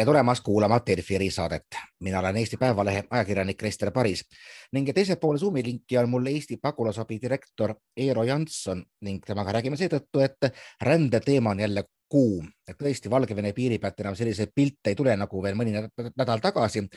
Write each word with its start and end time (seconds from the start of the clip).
tere 0.00 0.06
tulemast 0.06 0.44
kuulama 0.44 0.80
Delfi 0.86 1.14
erisaadet. 1.14 1.66
mina 2.00 2.18
olen 2.18 2.36
Eesti 2.36 2.56
Päevalehe 2.56 3.04
ajakirjanik 3.10 3.56
Krister 3.56 3.90
Paris 3.90 4.24
ning 4.72 4.88
teisel 4.94 5.16
pool 5.16 5.36
Zoomi 5.38 5.64
linki 5.64 5.98
on 5.98 6.08
mul 6.08 6.26
Eesti 6.26 6.56
pagulasabi 6.56 7.18
direktor 7.22 7.74
Eero 7.96 8.22
Janson 8.24 8.82
ning 9.00 9.20
temaga 9.26 9.52
räägime 9.52 9.76
seetõttu, 9.76 10.20
et 10.24 10.48
rändeteema 10.80 11.50
on 11.50 11.60
jälle 11.60 11.84
kuum. 12.08 12.48
tõesti, 12.82 13.10
Valgevene 13.10 13.52
piiri 13.52 13.78
pealt 13.78 14.00
enam 14.00 14.16
selliseid 14.16 14.52
pilte 14.54 14.90
ei 14.90 14.96
tule 14.96 15.16
nagu 15.16 15.42
veel 15.42 15.54
mõni 15.54 15.76
nädal 16.16 16.40
tagasi. 16.40 16.88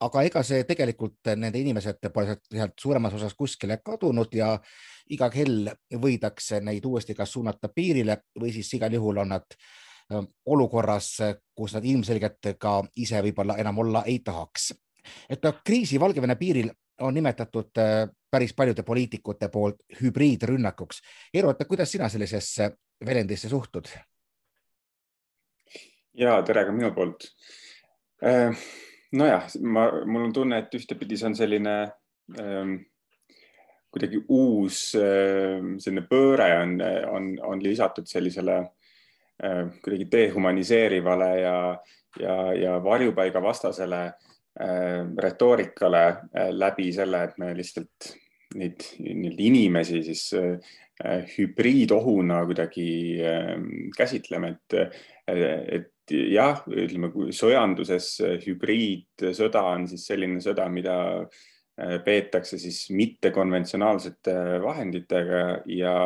aga 0.00 0.22
ega 0.22 0.42
see 0.42 0.64
tegelikult 0.64 1.36
nende 1.36 1.58
inimesed 1.58 2.12
pole 2.14 2.38
sealt 2.52 2.78
suuremas 2.80 3.14
osas 3.14 3.34
kuskile 3.34 3.82
kadunud 3.84 4.32
ja 4.32 4.58
iga 5.10 5.30
kell 5.30 5.68
võidakse 5.92 6.60
neid 6.60 6.84
uuesti 6.84 7.14
kas 7.14 7.32
suunata 7.32 7.68
piirile 7.68 8.16
või 8.40 8.52
siis 8.52 8.74
igal 8.74 8.92
juhul 8.92 9.18
on 9.18 9.28
nad 9.28 9.44
olukorras, 10.46 11.18
kus 11.54 11.74
nad 11.74 11.84
ilmselgelt 11.84 12.52
ka 12.58 12.78
ise 12.96 13.20
võib-olla 13.22 13.56
enam 13.58 13.78
olla 13.78 14.04
ei 14.06 14.18
tahaks. 14.24 14.74
et 15.30 15.42
noh, 15.42 15.60
kriisi 15.64 16.00
Valgevene 16.00 16.36
piiril 16.36 16.70
on 17.00 17.14
nimetatud 17.14 17.70
päris 18.30 18.54
paljude 18.54 18.82
poliitikute 18.82 19.48
poolt 19.48 19.76
hübriidrünnakuks. 20.00 21.00
Eero, 21.34 21.50
et 21.50 21.68
kuidas 21.68 21.92
sina 21.92 22.08
sellisesse 22.08 22.70
väljendisse 23.06 23.48
suhtud? 23.48 23.88
ja 26.14 26.42
tere 26.42 26.64
ka 26.64 26.72
minu 26.72 26.92
poolt. 26.94 27.28
nojah, 29.12 29.48
ma, 29.60 29.88
mul 30.06 30.24
on 30.24 30.32
tunne, 30.32 30.58
et 30.58 30.74
ühtepidi 30.74 31.18
see 31.18 31.28
on 31.28 31.36
selline 31.36 31.74
ähm, 32.40 32.78
kuidagi 33.90 34.22
uus 34.28 34.94
äh, 34.94 35.60
selline 35.78 36.06
pööre 36.08 36.48
on, 36.62 36.80
on, 37.10 37.28
on 37.52 37.62
lisatud 37.62 38.08
sellisele 38.08 38.62
Äh, 38.62 38.75
kuidagi 39.36 40.06
dehumaniseerivale 40.12 41.30
ja, 41.40 41.56
ja, 42.20 42.36
ja 42.56 42.76
varjupaiga 42.84 43.42
vastasele 43.42 44.04
äh, 44.06 45.02
retoorikale 45.18 46.06
äh, 46.06 46.52
läbi 46.52 46.92
selle, 46.92 47.24
et 47.24 47.36
me 47.38 47.50
lihtsalt 47.56 48.14
neid, 48.56 48.86
neid 49.02 49.40
inimesi 49.44 50.02
siis 50.06 50.30
hübriidohuna 51.36 52.38
kuidagi 52.48 52.86
käsitleme, 53.92 54.54
et, 54.54 54.94
et 55.28 56.14
jah, 56.32 56.62
ütleme, 56.72 57.10
sõjanduses 57.36 58.06
hübriidsõda 58.46 59.60
on 59.74 59.84
siis 59.90 60.06
selline 60.08 60.40
sõda, 60.40 60.70
mida 60.72 60.96
peetakse 62.06 62.56
siis 62.56 62.86
mittekonventsionaalsete 62.96 64.38
vahenditega 64.64 65.42
ja 65.68 65.98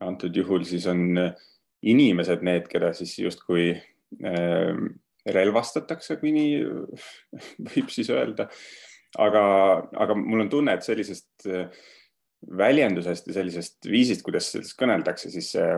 antud 0.00 0.36
juhul 0.36 0.64
siis 0.64 0.86
on 0.90 1.18
äh, 1.18 1.32
inimesed 1.88 2.42
need, 2.46 2.68
keda 2.70 2.92
siis 2.96 3.16
justkui 3.20 3.70
äh, 3.72 4.82
relvastatakse, 5.30 6.18
kui 6.20 6.32
nii 6.34 6.60
võib 7.70 7.92
siis 7.92 8.10
öelda. 8.12 8.48
aga, 9.18 9.42
aga 10.04 10.14
mul 10.14 10.44
on 10.44 10.52
tunne, 10.52 10.76
et 10.76 10.86
sellisest 10.86 11.48
äh, 11.50 11.66
väljendusest 12.56 13.26
ja 13.28 13.36
sellisest 13.36 13.90
viisist, 13.90 14.24
kuidas 14.24 14.48
sellest 14.52 14.76
kõneldakse, 14.80 15.30
siis 15.32 15.50
see, 15.54 15.68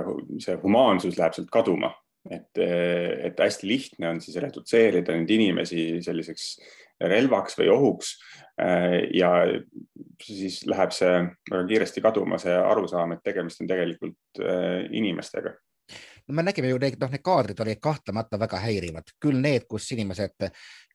see 0.44 0.54
humaansus 0.62 1.18
läheb 1.18 1.34
sealt 1.34 1.50
kaduma. 1.52 1.94
et, 2.30 2.54
et 2.54 3.40
hästi 3.42 3.66
lihtne 3.66 4.12
on 4.12 4.20
siis 4.22 4.36
redutseerida 4.38 5.10
neid 5.16 5.30
inimesi 5.34 5.96
selliseks 6.06 6.52
relvaks 7.10 7.56
või 7.58 7.66
ohuks. 7.72 8.12
Äh, 8.62 9.08
ja 9.18 9.32
siis 10.22 10.60
läheb 10.70 10.94
see 10.94 11.10
väga 11.50 11.64
kiiresti 11.66 12.04
kaduma, 12.04 12.38
see 12.38 12.54
arusaam, 12.54 13.16
et 13.16 13.24
tegemist 13.26 13.62
on 13.64 13.70
tegelikult 13.70 14.42
äh, 14.44 14.86
inimestega 14.94 15.56
me 16.32 16.42
nägime 16.42 16.68
ju 16.68 16.78
neid, 16.80 16.96
noh, 17.00 17.10
need 17.12 17.22
kaadrid 17.24 17.60
olid 17.60 17.80
kahtlemata 17.82 18.38
väga 18.40 18.60
häirivad, 18.62 19.12
küll 19.20 19.38
need, 19.40 19.66
kus 19.70 19.90
inimesed 19.94 20.48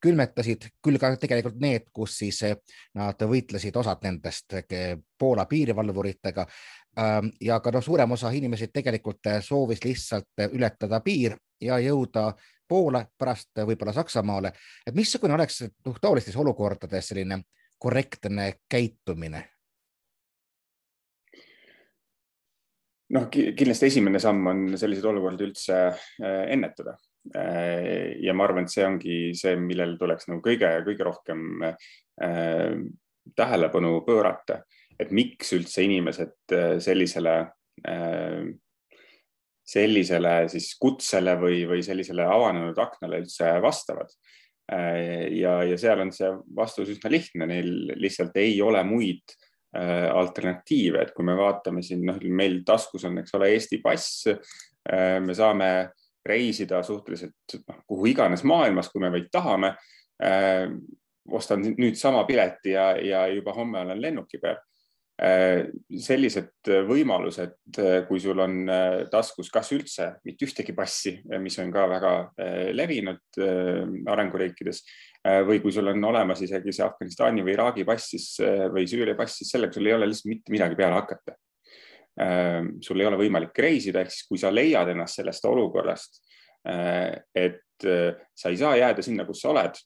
külmetasid, 0.04 0.68
küll 0.84 1.00
ka 1.02 1.14
tegelikult 1.20 1.60
need, 1.62 1.88
kus 1.94 2.18
siis 2.22 2.42
eh, 2.48 2.58
nad 2.98 3.22
võitlesid, 3.32 3.78
osad 3.78 4.04
nendest 4.06 4.58
eh, 4.58 4.96
Poola 5.18 5.48
piirivalvuritega. 5.50 6.46
Ähm, 7.00 7.32
ja 7.42 7.60
ka 7.62 7.72
noh, 7.74 7.84
suurem 7.86 8.12
osa 8.12 8.32
inimesi 8.34 8.70
tegelikult 8.74 9.32
eh, 9.32 9.42
soovis 9.42 9.84
lihtsalt 9.86 10.48
ületada 10.52 11.02
piir 11.06 11.38
ja 11.62 11.80
jõuda 11.82 12.32
Poola, 12.68 13.06
pärast 13.18 13.64
võib-olla 13.64 13.94
Saksamaale. 13.96 14.52
et 14.86 14.96
missugune 14.96 15.34
oleks 15.34 15.62
noh, 15.86 16.00
taolistes 16.02 16.36
olukordades 16.36 17.14
selline 17.14 17.44
korrektne 17.80 18.54
käitumine 18.70 19.46
noh, 23.16 23.28
kindlasti 23.32 23.90
esimene 23.92 24.20
samm 24.22 24.50
on 24.52 24.64
selliseid 24.80 25.08
olukordi 25.12 25.48
üldse 25.48 25.78
äh, 25.88 26.44
ennetada. 26.54 26.98
Äh, 27.36 28.18
ja 28.24 28.36
ma 28.36 28.48
arvan, 28.48 28.68
et 28.68 28.74
see 28.74 28.86
ongi 28.88 29.18
see, 29.38 29.56
millel 29.60 29.96
tuleks 30.00 30.30
nagu 30.32 30.42
kõige-kõige 30.46 31.08
rohkem 31.08 31.68
äh, 31.68 32.74
tähelepanu 33.38 34.02
pöörata, 34.08 34.62
et 34.98 35.12
miks 35.14 35.52
üldse 35.54 35.84
inimesed 35.84 36.54
sellisele, 36.82 37.34
sellisele 39.68 40.32
siis 40.50 40.72
kutsele 40.80 41.36
või, 41.38 41.60
või 41.70 41.84
sellisele 41.86 42.24
avanenud 42.26 42.80
aknale 42.82 43.20
üldse 43.22 43.52
vastavad. 43.62 44.10
ja, 44.72 45.52
ja 45.68 45.78
seal 45.78 46.02
on 46.02 46.14
see 46.16 46.32
vastus 46.56 46.90
üsna 46.96 47.12
lihtne, 47.14 47.46
neil 47.52 47.70
lihtsalt 48.00 48.40
ei 48.42 48.58
ole 48.64 48.82
muid 48.88 49.36
Äh, 49.38 49.47
alternatiive, 49.78 51.02
et 51.02 51.14
kui 51.14 51.26
me 51.28 51.36
vaatame 51.38 51.84
siin, 51.86 52.06
noh, 52.08 52.18
meil 52.34 52.62
taskus 52.66 53.06
on, 53.06 53.20
eks 53.22 53.36
ole, 53.38 53.52
Eesti 53.54 53.82
pass. 53.84 54.28
Äh, 54.28 55.18
me 55.24 55.36
saame 55.38 55.72
reisida 56.28 56.82
suhteliselt 56.84 57.60
noh, 57.68 57.84
kuhu 57.88 58.10
iganes 58.14 58.44
maailmas, 58.48 58.90
kui 58.92 59.04
me 59.04 59.12
vaid 59.14 59.30
tahame. 59.32 59.76
Äh, 60.24 60.66
ostan 61.28 61.66
nüüd 61.76 61.98
sama 62.00 62.24
pileti 62.24 62.72
ja, 62.72 62.94
ja 63.04 63.26
juba 63.28 63.52
homme 63.54 63.82
olen 63.84 64.02
lennuki 64.02 64.40
peal 64.40 64.58
Äh, 64.58 64.77
sellised 65.18 66.70
võimalused, 66.86 67.56
äh, 67.82 67.96
kui 68.06 68.20
sul 68.22 68.38
on 68.38 68.60
äh, 68.70 69.08
taskus 69.10 69.50
kas 69.50 69.72
üldse 69.74 70.12
mitte 70.28 70.46
ühtegi 70.46 70.76
passi, 70.78 71.16
mis 71.42 71.58
on 71.64 71.72
ka 71.74 71.88
väga 71.90 72.12
levinud 72.78 73.40
arenguriikides 74.14 74.84
või 75.48 75.58
kui 75.64 75.74
sul 75.74 75.90
on 75.90 76.06
olemas 76.08 76.44
isegi 76.46 76.72
see 76.72 76.86
Afganistani 76.86 77.42
või 77.44 77.56
Iraagi 77.56 77.86
pass 77.88 78.14
siis 78.14 78.28
või 78.72 78.86
Süüria 78.88 79.18
pass, 79.18 79.40
siis 79.42 79.50
sellega 79.56 79.74
sul 79.74 79.90
ei 79.90 79.96
ole 79.98 80.08
lihtsalt 80.08 80.30
mitte 80.30 80.54
midagi 80.54 80.78
peale 80.78 81.00
hakata. 81.00 81.34
sul 82.82 83.02
ei 83.02 83.06
ole 83.10 83.18
võimalik 83.20 83.58
reisida, 83.58 84.02
ehk 84.02 84.14
siis 84.14 84.28
kui 84.30 84.40
sa 84.40 84.54
leiad 84.54 84.94
ennast 84.94 85.20
sellest 85.20 85.46
olukorrast, 85.46 86.22
et 87.36 87.84
sa 87.84 88.50
ei 88.50 88.58
saa 88.58 88.78
jääda 88.78 89.04
sinna, 89.04 89.26
kus 89.26 89.42
sa 89.42 89.50
oled. 89.52 89.82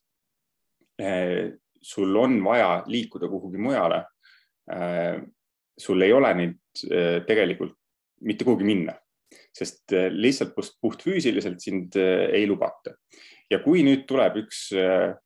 sul 1.81 2.15
on 2.15 2.37
vaja 2.43 2.83
liikuda 2.85 3.27
kuhugi 3.31 3.57
mujale 3.57 4.03
Äh, 4.03 4.20
sul 5.81 6.01
ei 6.05 6.13
ole 6.13 6.33
neid 6.37 6.83
äh, 6.91 7.21
tegelikult 7.27 7.77
mitte 8.27 8.45
kuhugi 8.45 8.67
minna, 8.67 8.93
sest 9.55 9.93
äh, 9.97 10.09
lihtsalt 10.13 10.53
puhtfüüsiliselt 10.55 11.61
sind 11.63 11.97
ei 11.97 12.45
lubata. 12.47 12.95
ja 13.51 13.59
kui 13.59 13.81
nüüd 13.83 14.05
tuleb 14.07 14.37
üks, 14.45 14.69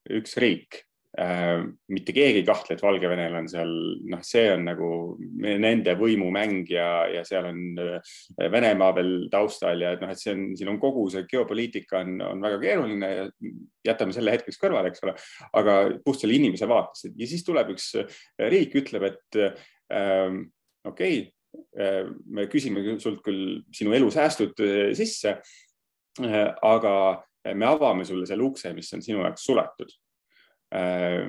üks 0.10 0.32
riik, 0.42 0.80
mitte 1.16 2.12
keegi 2.12 2.42
ei 2.42 2.46
kahtle, 2.48 2.76
et 2.76 2.82
Valgevenel 2.84 3.38
on 3.40 3.46
seal, 3.48 3.70
noh, 4.12 4.24
see 4.26 4.50
on 4.52 4.66
nagu 4.68 4.88
nende 5.40 5.94
võimumäng 5.96 6.68
ja, 6.68 6.88
ja 7.08 7.22
seal 7.24 7.48
on 7.48 7.62
Venemaa 8.52 8.90
veel 8.98 9.14
taustal 9.32 9.80
ja 9.86 9.94
et 9.96 10.04
noh, 10.04 10.12
et 10.12 10.20
see 10.20 10.34
on, 10.36 10.42
siin 10.60 10.74
on 10.74 10.80
kogu 10.82 11.06
see 11.14 11.24
geopoliitika 11.32 12.02
on, 12.04 12.18
on 12.26 12.44
väga 12.44 12.60
keeruline 12.66 13.12
ja 13.14 13.30
jätame 13.88 14.18
selle 14.18 14.34
hetkeks 14.36 14.60
kõrvale, 14.60 14.92
eks 14.92 15.06
ole, 15.08 15.16
aga 15.62 15.78
puht 16.04 16.20
selle 16.20 16.36
inimese 16.36 16.68
vaates 16.68 17.08
ja 17.08 17.30
siis 17.32 17.48
tuleb 17.48 17.72
üks 17.78 17.94
riik, 18.52 18.76
ütleb, 18.84 19.08
et 19.14 19.42
ähm, 19.96 20.44
okei 20.84 21.22
okay,, 21.22 21.32
me 22.26 22.48
küsime 22.52 22.84
sult 23.02 23.22
küll 23.26 23.62
sinu 23.76 23.94
elusäästud 23.96 24.60
äh, 24.64 24.90
sisse, 24.98 25.38
äh, 26.22 26.50
aga 26.66 26.96
me 27.54 27.68
avame 27.70 28.06
sulle 28.08 28.26
selle 28.28 28.46
ukse, 28.48 28.74
mis 28.74 28.92
on 28.96 29.04
sinu 29.06 29.22
jaoks 29.22 29.46
suletud. 29.46 29.92
Äh, 30.76 31.26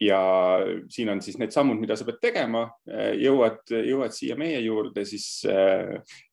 ja 0.00 0.18
siin 0.86 1.10
on 1.10 1.20
siis 1.24 1.40
need 1.40 1.50
sammud, 1.50 1.80
mida 1.82 1.96
sa 1.98 2.04
pead 2.06 2.20
tegema, 2.22 2.60
jõuad, 3.18 3.64
jõuad 3.66 4.12
siia 4.14 4.36
meie 4.38 4.60
juurde, 4.62 5.02
siis 5.02 5.42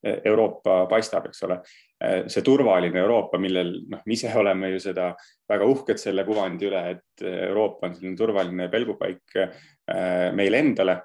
Euroopa 0.06 0.84
paistab, 0.92 1.26
eks 1.32 1.42
ole 1.48 1.58
Äh, 2.04 2.26
see 2.28 2.44
turvaline 2.44 3.00
Euroopa, 3.00 3.40
millel 3.40 3.70
noh, 3.88 4.02
me 4.04 4.16
ise 4.18 4.28
oleme 4.36 4.74
ju 4.74 4.82
seda 4.84 5.14
väga 5.48 5.68
uhked 5.72 6.00
selle 6.02 6.26
kuvandi 6.28 6.68
üle, 6.68 6.82
et 6.92 7.24
Euroopa 7.24 7.88
on 7.88 7.96
selline 7.96 8.20
turvaline 8.20 8.68
pelgupaik 8.72 9.38
äh, 9.40 10.32
meile 10.36 10.60
endale. 10.60 10.98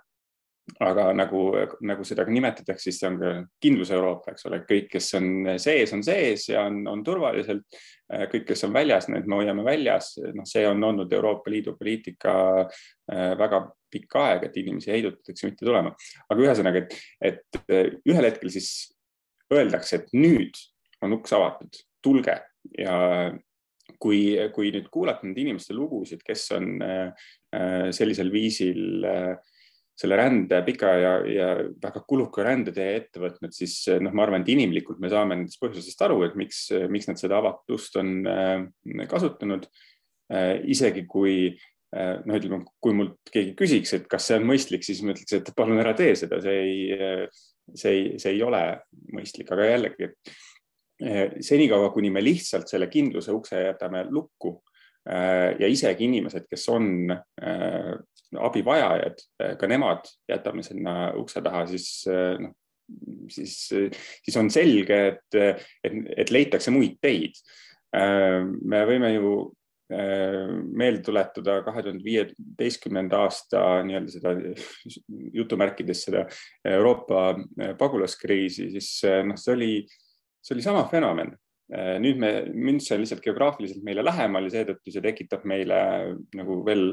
Aga 0.78 1.10
nagu, 1.16 1.40
nagu 1.86 2.04
seda 2.06 2.24
ka 2.26 2.32
nimetatakse, 2.32 2.86
siis 2.86 3.00
see 3.00 3.08
on 3.10 3.18
ka 3.20 3.32
kindluse 3.62 3.94
Euroopa, 3.96 4.34
eks 4.34 4.46
ole, 4.48 4.60
kõik, 4.68 4.86
kes 4.92 5.08
on 5.18 5.30
sees, 5.60 5.92
on 5.96 6.04
sees 6.06 6.46
ja 6.52 6.64
on, 6.68 6.80
on 6.90 7.02
turvaliselt. 7.06 7.66
Äh, 8.10 8.26
kõik, 8.30 8.46
kes 8.48 8.64
on 8.68 8.74
väljas, 8.74 9.08
need 9.10 9.28
me 9.30 9.40
hoiame 9.40 9.64
väljas, 9.66 10.14
noh, 10.36 10.46
see 10.48 10.64
on 10.68 10.82
olnud 10.86 11.12
Euroopa 11.12 11.52
Liidu 11.52 11.76
poliitika 11.78 12.32
väga 13.10 13.64
pikka 13.90 14.20
aega, 14.28 14.46
et 14.46 14.56
inimesi 14.60 14.92
heidutatakse 14.92 15.48
mitte 15.48 15.66
tulema, 15.66 15.90
aga 16.30 16.44
ühesõnaga, 16.44 16.84
et, 16.84 16.92
et 17.26 18.02
ühel 18.06 18.28
hetkel 18.28 18.52
siis 18.54 18.68
öeldakse, 19.50 19.98
et 19.98 20.12
nüüd 20.14 20.58
on 21.02 21.16
uks 21.16 21.34
avatud, 21.34 21.80
tulge 22.04 22.36
ja 22.78 22.96
kui, 23.98 24.20
kui 24.54 24.70
nüüd 24.74 24.86
kuulata 24.94 25.26
nende 25.26 25.42
inimeste 25.42 25.74
lugusid, 25.74 26.22
kes 26.22 26.46
on 26.54 26.70
sellisel 27.96 28.30
viisil 28.30 29.02
selle 30.00 30.16
rände 30.16 30.62
pika 30.64 30.90
ja, 30.96 31.12
ja 31.28 31.48
väga 31.82 32.00
kuluka 32.08 32.44
rändetee 32.46 32.94
ette 32.96 33.20
võtnud, 33.20 33.52
siis 33.52 33.74
noh, 34.00 34.14
ma 34.16 34.24
arvan, 34.24 34.44
et 34.44 34.52
inimlikult 34.54 35.00
me 35.02 35.10
saame 35.12 35.36
nendest 35.36 35.60
põhjusest 35.60 36.06
aru, 36.06 36.22
et 36.24 36.38
miks, 36.40 36.68
miks 36.88 37.10
nad 37.10 37.20
seda 37.20 37.40
avatust 37.40 37.98
on 38.00 38.14
kasutanud. 39.10 39.68
isegi 40.70 41.04
kui 41.10 41.50
noh, 41.90 42.36
ütleme, 42.36 42.62
kui 42.80 42.94
mult 42.94 43.32
keegi 43.34 43.52
küsiks, 43.58 43.92
et 43.96 44.06
kas 44.08 44.28
see 44.30 44.38
on 44.38 44.46
mõistlik, 44.48 44.86
siis 44.86 45.02
ma 45.02 45.12
ütleks, 45.12 45.34
et 45.36 45.52
palun 45.56 45.82
ära 45.82 45.92
tee 45.98 46.14
seda, 46.16 46.38
see 46.44 46.60
ei, 46.62 47.10
see 47.74 47.96
ei, 47.96 48.06
see 48.22 48.36
ei 48.36 48.42
ole 48.46 48.62
mõistlik, 49.12 49.50
aga 49.52 49.68
jällegi, 49.72 50.08
et 50.08 51.44
senikaua, 51.44 51.90
kuni 51.92 52.12
me 52.12 52.22
lihtsalt 52.22 52.70
selle 52.70 52.88
kindluse 52.92 53.32
ukse 53.34 53.60
jätame 53.64 54.04
lukku 54.12 54.58
ja 55.10 55.68
isegi 55.70 56.04
inimesed, 56.06 56.44
kes 56.50 56.66
on 56.70 57.08
abivajajad, 58.38 59.22
ka 59.58 59.68
nemad 59.70 60.06
jätame 60.30 60.62
sinna 60.62 61.12
ukse 61.18 61.42
taha, 61.42 61.64
siis 61.70 62.04
noh, 62.06 62.52
siis, 63.30 63.54
siis 63.70 64.36
on 64.38 64.50
selge, 64.50 64.98
et, 65.12 65.38
et, 65.86 65.96
et 66.24 66.30
leitakse 66.34 66.72
muid 66.74 66.98
teid. 67.02 67.38
me 67.90 68.84
võime 68.86 69.12
ju 69.14 69.32
meelde 69.90 71.02
tuletada 71.02 71.56
kahe 71.66 71.82
tuhande 71.82 72.04
viieteistkümnenda 72.04 73.24
aasta 73.24 73.62
nii-öelda 73.86 74.12
seda 74.14 74.34
jutumärkides 75.38 76.04
seda 76.06 76.24
Euroopa 76.64 77.32
pagulaskriisi, 77.78 78.68
siis 78.76 78.90
noh, 79.26 79.38
see 79.40 79.56
oli, 79.56 79.72
see 80.38 80.54
oli 80.54 80.66
sama 80.66 80.84
fenomen. 80.90 81.34
Nüüd 81.70 82.18
me, 82.18 82.30
München 82.50 82.96
on 82.96 83.04
lihtsalt 83.04 83.22
geograafiliselt 83.22 83.84
meile 83.86 84.02
lähemal 84.02 84.48
ja 84.48 84.56
seetõttu 84.56 84.90
see 84.90 85.04
tekitab 85.04 85.44
meile 85.46 85.76
nagu 86.34 86.56
veel 86.66 86.88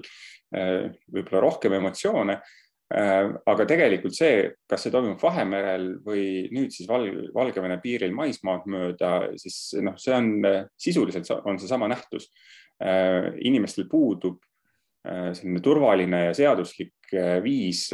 võib-olla 0.53 1.41
rohkem 1.41 1.73
emotsioone 1.79 2.35
aga 2.87 3.65
tegelikult 3.67 4.15
see, 4.15 4.45
kas 4.69 4.85
see 4.85 4.93
toimub 4.93 5.19
Vahemerel 5.19 5.89
või 6.05 6.45
nüüd 6.55 6.71
siis 6.71 6.87
Val 6.87 7.09
Valgevene 7.35 7.81
piiril 7.83 8.13
maismaad 8.15 8.69
mööda, 8.71 9.09
siis 9.41 9.73
noh, 9.83 9.97
see 9.99 10.13
on 10.15 10.29
sisuliselt 10.79 11.27
on 11.43 11.59
seesama 11.59 11.89
nähtus. 11.91 12.29
Äh, 12.77 13.33
inimestel 13.41 13.87
puudub 13.89 14.37
äh, 15.01 15.31
selline 15.33 15.63
turvaline 15.65 16.19
ja 16.27 16.33
seaduslik 16.37 17.09
äh, 17.09 17.39
viis 17.41 17.87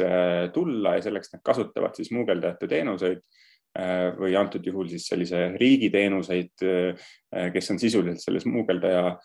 tulla 0.52 0.98
ja 0.98 1.06
selleks 1.06 1.32
nad 1.32 1.40
kasutavad 1.46 1.96
siis 1.96 2.10
smuugeldajate 2.12 2.68
teenuseid 2.68 3.22
või 3.74 4.36
antud 4.38 4.66
juhul 4.66 4.86
siis 4.92 5.08
sellise 5.10 5.48
riigiteenuseid, 5.58 6.62
kes 7.56 7.72
on 7.74 7.80
sisuliselt 7.82 8.22
selle 8.22 8.42
smuugeldaja 8.44 9.16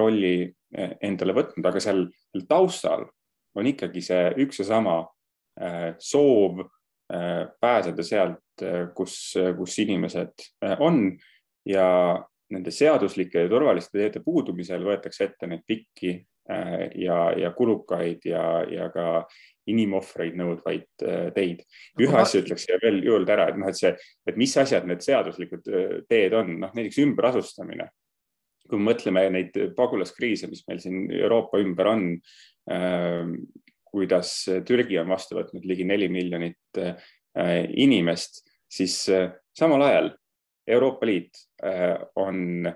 rolli 0.00 0.46
endale 1.04 1.34
võtnud, 1.36 1.66
aga 1.68 1.82
seal 1.84 2.06
taustal 2.48 3.04
on 3.54 3.68
ikkagi 3.68 4.00
see 4.00 4.30
üks 4.46 4.62
ja 4.62 4.70
sama 4.70 4.96
soov 6.00 6.64
pääseda 7.60 8.08
sealt, 8.08 8.64
kus, 8.96 9.18
kus 9.58 9.76
inimesed 9.84 10.48
on. 10.80 11.10
Ja 11.68 11.84
nende 12.52 12.72
seaduslike 12.74 13.44
ja 13.44 13.50
turvaliste 13.50 13.98
teede 13.98 14.22
puudumisel 14.24 14.84
võetakse 14.84 15.28
ette 15.28 15.48
neid 15.48 15.64
pikki 15.66 16.14
äh, 16.50 16.90
ja, 17.00 17.18
ja 17.38 17.52
kulukaid 17.56 18.26
ja, 18.28 18.44
ja 18.68 18.88
ka 18.94 19.24
inimohvreid 19.70 20.38
nõudvaid 20.38 21.04
äh, 21.06 21.26
teid. 21.36 21.64
ühe 22.00 22.10
Aga... 22.12 22.22
asja 22.24 22.42
ütleks 22.44 22.66
siia 22.66 22.78
veel 22.82 23.02
juurde 23.06 23.34
ära, 23.34 23.48
et 23.50 23.60
noh, 23.60 23.68
et 23.70 23.78
see, 23.78 23.92
et 24.28 24.40
mis 24.40 24.56
asjad 24.60 24.88
need 24.88 25.04
seaduslikud 25.04 25.68
äh, 25.70 25.98
teed 26.10 26.36
on, 26.36 26.56
noh 26.64 26.74
näiteks 26.76 27.02
ümberasustamine. 27.04 27.90
kui 28.64 28.80
me 28.80 28.92
mõtleme 28.92 29.26
neid 29.28 29.56
pagulaskriise, 29.76 30.48
mis 30.48 30.64
meil 30.68 30.80
siin 30.80 31.10
Euroopa 31.12 31.60
ümber 31.60 31.90
on 31.90 32.06
äh,, 32.72 33.34
kuidas 33.94 34.32
Türgi 34.66 34.98
on 34.98 35.12
vastu 35.12 35.38
võtnud 35.38 35.66
ligi 35.68 35.86
neli 35.86 36.08
miljonit 36.10 36.80
äh, 36.80 36.96
inimest, 37.78 38.42
siis 38.70 38.96
äh, 39.12 39.30
samal 39.54 39.84
ajal 39.86 40.10
Euroopa 40.66 41.06
Liit 41.06 41.44
äh, 41.62 42.00
on 42.16 42.66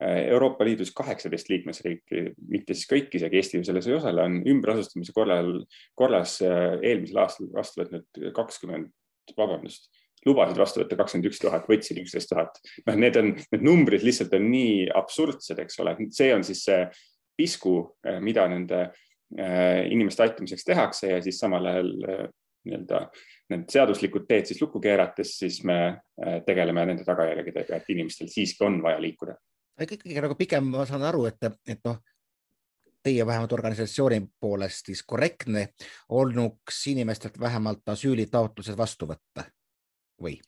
Euroopa 0.00 0.64
Liidus 0.66 0.90
kaheksateist 0.96 1.48
liikmesriiki, 1.48 2.22
mitte 2.52 2.74
siis 2.76 2.88
kõik, 2.90 3.14
isegi 3.16 3.38
Eesti 3.40 3.60
ju 3.60 3.64
selles 3.64 3.86
ei 3.88 3.96
osale, 3.96 4.26
on 4.28 4.42
ümberasustamise 4.52 5.14
korral, 5.16 5.62
korras 5.96 6.36
äh, 6.44 6.74
eelmisel 6.82 7.22
aastal 7.22 7.48
vastu 7.54 7.80
võtnud 7.80 8.20
kakskümmend, 8.36 8.92
vabandust, 9.38 9.88
lubasid 10.28 10.60
vastu 10.60 10.82
võtta 10.82 11.00
kakskümmend 11.00 11.30
üks 11.30 11.40
tuhat, 11.40 11.68
võtsid 11.70 12.02
üksteist 12.02 12.32
tuhat. 12.32 12.60
noh, 12.86 13.00
need 13.00 13.16
on, 13.20 13.32
need 13.54 13.64
numbrid 13.64 14.04
lihtsalt 14.04 14.36
on 14.36 14.50
nii 14.52 14.86
absurdsed, 15.00 15.64
eks 15.64 15.80
ole, 15.84 15.96
see 16.12 16.32
on 16.34 16.44
siis 16.44 16.64
see 16.68 16.84
pisku, 17.36 17.78
mida 18.24 18.46
nende 18.48 18.86
inimeste 19.92 20.22
aitamiseks 20.22 20.64
tehakse 20.64 21.10
ja 21.10 21.18
siis 21.24 21.40
samal 21.40 21.66
ajal 21.68 21.90
nii-öelda 22.66 23.00
need 23.52 23.66
seaduslikud 23.70 24.26
teed 24.28 24.48
siis 24.48 24.60
lukku 24.62 24.80
keerates, 24.82 25.36
siis 25.40 25.60
me 25.66 25.78
äh, 25.86 26.40
tegeleme 26.46 26.86
nende 26.88 27.06
tagajärgedega, 27.06 27.78
et 27.78 27.92
inimestel 27.94 28.30
siiski 28.32 28.64
on 28.66 28.80
vaja 28.82 29.00
liikuda. 29.02 29.36
Ikkagi 29.84 30.20
nagu 30.24 30.36
pigem 30.38 30.70
ma 30.72 30.86
saan 30.88 31.04
aru, 31.06 31.26
et, 31.28 31.42
et 31.68 31.80
noh, 31.84 31.98
teie 33.06 33.26
vähemalt 33.26 33.52
organisatsiooni 33.54 34.22
poolest 34.40 34.90
siis 34.90 35.02
korrektne 35.06 35.68
olnuks 36.16 36.86
inimestelt 36.90 37.38
vähemalt 37.40 37.86
asüülitaotlused 37.94 38.78
vastu 38.78 39.08
võtta 39.10 39.46
või? 40.22 40.38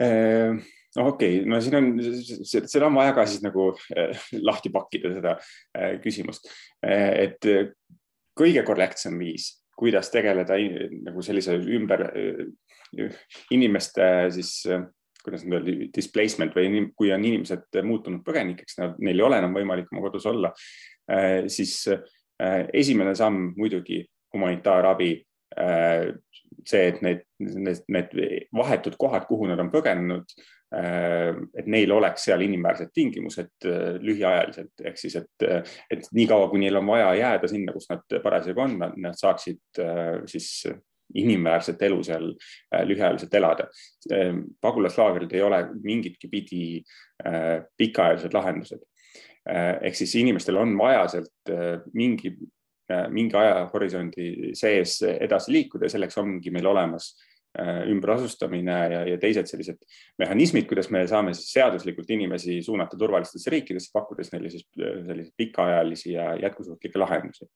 Äh, 0.00 0.56
okei 0.96 1.40
okay., 1.40 1.48
no 1.50 1.60
siin 1.60 1.76
on, 1.80 1.90
seda 2.46 2.86
on 2.88 2.96
vaja 2.96 3.16
ka 3.18 3.26
siis 3.28 3.44
nagu 3.44 3.72
äh, 3.96 4.28
lahti 4.40 4.72
pakkida, 4.72 5.12
seda 5.18 5.36
küsimust. 6.04 6.48
et 6.82 7.44
kõige 8.38 8.62
korrektsem 8.64 9.18
viis 9.20 9.56
kuidas 9.80 10.10
tegeleda 10.12 10.58
nagu 11.06 11.22
sellise 11.24 11.56
ümber 11.56 12.04
inimeste 13.54 14.06
siis, 14.34 14.52
kuidas 15.24 15.44
nüüd 15.44 15.58
öelda, 15.58 15.88
displacement 15.96 16.54
või 16.56 16.84
kui 16.96 17.12
on 17.14 17.24
inimesed 17.26 17.80
muutunud 17.86 18.22
põgenikeks, 18.26 18.78
neil 18.98 19.18
ei 19.18 19.26
ole 19.26 19.40
enam 19.42 19.56
võimalik 19.56 19.90
oma 19.92 20.04
kodus 20.06 20.28
olla, 20.30 20.52
siis 21.50 21.74
esimene 22.72 23.12
samm 23.18 23.50
muidugi 23.58 24.04
humanitaarabi 24.34 25.10
see, 26.64 26.86
et 26.86 27.02
need, 27.04 27.24
need, 27.40 27.84
need 27.90 28.14
vahetud 28.54 28.96
kohad, 29.00 29.26
kuhu 29.28 29.48
nad 29.50 29.60
on 29.60 29.72
põgenenud, 29.72 30.34
Äh, 30.70 31.34
et 31.58 31.66
neil 31.66 31.90
oleks 31.90 32.28
seal 32.28 32.44
inimväärsed 32.46 32.92
tingimused 32.94 33.66
äh, 33.66 33.96
lühiajaliselt 33.98 34.84
ehk 34.86 35.00
siis, 35.00 35.16
et, 35.18 35.46
et 35.90 36.04
niikaua, 36.14 36.46
kui 36.52 36.60
neil 36.62 36.78
on 36.78 36.86
vaja 36.86 37.08
jääda 37.18 37.50
sinna, 37.50 37.74
kus 37.74 37.88
nad 37.90 38.14
parasjagu 38.22 38.62
on, 38.62 38.76
nad 38.78 39.18
saaksid 39.18 39.80
äh, 39.82 40.20
siis 40.30 40.68
inimväärset 41.14 41.82
elu 41.82 42.02
seal 42.06 42.30
lühiajaliselt 42.86 43.34
elada. 43.34 43.66
pagulaslaagrid 44.60 45.32
ei 45.32 45.42
ole 45.42 45.64
mingitki 45.82 46.28
pidi 46.28 46.62
pikaajalised 47.76 48.34
lahendused. 48.34 48.80
ehk 49.82 49.94
siis 49.94 50.14
inimestel 50.14 50.56
on 50.56 50.76
vaja 50.78 51.08
sealt 51.08 51.52
mingi, 51.94 52.34
mingi 53.10 53.36
ajahorisondi 53.36 54.54
sees 54.54 55.00
edasi 55.02 55.52
liikuda 55.52 55.86
ja 55.86 55.96
selleks 55.96 56.18
ongi 56.18 56.50
meil 56.50 56.66
olemas 56.66 57.14
Äh, 57.58 57.80
ümberasustamine 57.90 58.74
ja, 58.92 58.98
ja 59.10 59.16
teised 59.18 59.48
sellised 59.50 59.80
mehhanismid, 60.22 60.68
kuidas 60.70 60.86
me 60.94 61.00
saame 61.10 61.32
siis 61.34 61.48
seaduslikult 61.50 62.12
inimesi 62.14 62.60
suunata 62.62 62.94
turvalistesse 62.94 63.50
riikidesse, 63.50 63.90
pakkudes 63.90 64.30
neile 64.30 64.52
siis 64.52 64.68
äh, 64.78 65.00
selliseid 65.08 65.34
pikaajalisi 65.34 66.12
ja 66.12 66.28
jätkusuutlikke 66.38 67.02
lahendusi. 67.02 67.48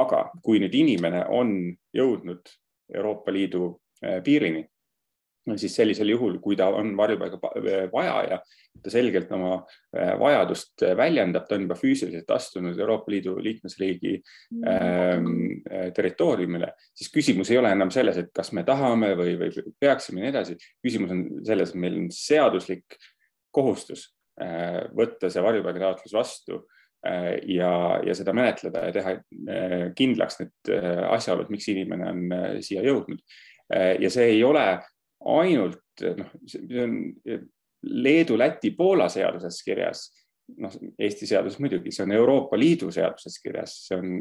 aga 0.00 0.24
kui 0.42 0.58
nüüd 0.58 0.74
inimene 0.74 1.22
on 1.30 1.54
jõudnud 1.94 2.50
Euroopa 2.94 3.32
Liidu 3.32 3.68
äh, 4.04 4.20
piirini 4.24 4.64
siis 5.60 5.74
sellisel 5.76 6.08
juhul, 6.08 6.38
kui 6.42 6.56
ta 6.56 6.70
on 6.72 6.94
varjupaiga 6.96 7.38
vajaja, 7.92 8.38
ta 8.82 8.92
selgelt 8.92 9.32
oma 9.36 9.58
äh, 9.60 10.14
vajadust 10.20 10.84
väljendab, 10.96 11.44
ta 11.48 11.58
on 11.58 11.66
juba 11.66 11.76
füüsiliselt 11.78 12.30
astunud 12.34 12.78
Euroopa 12.80 13.12
Liidu 13.12 13.36
liikmesriigi 13.44 14.14
ähm, 14.16 15.28
äh, 15.68 15.90
territooriumile, 15.96 16.72
siis 16.96 17.12
küsimus 17.12 17.52
ei 17.52 17.60
ole 17.60 17.74
enam 17.76 17.92
selles, 17.94 18.18
et 18.20 18.32
kas 18.34 18.54
me 18.56 18.64
tahame 18.66 19.12
või, 19.20 19.36
või 19.40 19.74
peaksime 19.80 20.22
ja 20.22 20.28
nii 20.28 20.34
edasi. 20.34 20.58
küsimus 20.84 21.12
on 21.14 21.26
selles, 21.46 21.74
et 21.74 21.82
meil 21.84 22.00
on 22.00 22.08
seaduslik 22.14 22.96
kohustus 23.54 24.08
äh, 24.40 24.86
võtta 24.96 25.30
see 25.30 25.44
varjupaigataotlus 25.44 26.16
vastu 26.16 26.62
äh, 26.62 26.83
ja, 27.48 28.00
ja 28.06 28.14
seda 28.16 28.32
menetleda 28.36 28.86
ja 28.86 28.94
teha 28.94 29.14
äh, 29.16 29.74
kindlaks 29.96 30.40
need 30.40 30.72
äh, 30.72 31.02
asjaolud, 31.12 31.50
miks 31.52 31.68
inimene 31.72 32.10
on 32.10 32.36
siia 32.64 32.84
jõudnud. 32.84 33.20
ja 33.74 34.10
see 34.12 34.26
ei 34.34 34.42
ole 34.44 34.64
ainult 35.24 36.02
noh, 36.18 36.34
see 36.46 36.82
on 36.82 36.98
Leedu, 37.84 38.36
Läti, 38.38 38.70
Poola 38.76 39.08
seaduses 39.12 39.62
kirjas, 39.64 40.04
noh, 40.60 40.72
Eesti 41.00 41.26
seaduses 41.28 41.60
muidugi, 41.60 41.92
see 41.92 42.04
on 42.04 42.12
Euroopa 42.16 42.58
Liidu 42.60 42.90
seaduses 42.92 43.38
kirjas, 43.40 43.78
see 43.88 43.96
on 43.96 44.14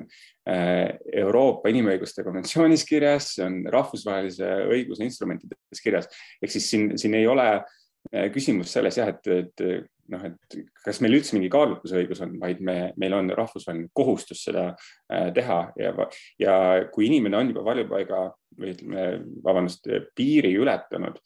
äh, 0.49 0.95
Euroopa 1.23 1.71
Inimõiguste 1.71 2.23
konventsioonis 2.23 2.85
kirjas, 2.87 3.33
see 3.37 3.45
on 3.47 3.61
rahvusvahelise 3.71 4.49
õiguse 4.71 5.07
instrumentides 5.07 5.83
kirjas. 5.83 6.07
ehk 6.41 6.55
siis 6.55 6.69
siin, 6.71 6.91
siin 6.99 7.19
ei 7.19 7.27
ole 7.27 7.49
äh, 7.59 7.79
küsimus 8.33 8.71
selles 8.73 8.97
jah, 8.99 9.09
et, 9.13 9.27
et 9.31 9.63
noh, 10.11 10.25
et 10.27 10.57
kas 10.83 10.99
meil 11.01 11.15
üldse 11.17 11.37
mingi 11.37 11.51
kaalutlusõigus 11.53 12.23
on, 12.25 12.33
vaid 12.41 12.59
me, 12.65 12.77
meil 12.99 13.15
on 13.15 13.31
rahvusvaheline 13.31 13.87
kohustus 13.95 14.43
seda 14.49 14.65
teha 15.35 15.59
ja, 15.79 15.93
ja 16.41 16.57
kui 16.91 17.07
inimene 17.07 17.39
on 17.39 17.53
juba 17.53 17.63
varjupaiga 17.69 18.25
või 18.59 18.73
ütleme, 18.73 19.05
vabandust, 19.45 19.87
piiri 20.17 20.51
ületanud, 20.59 21.21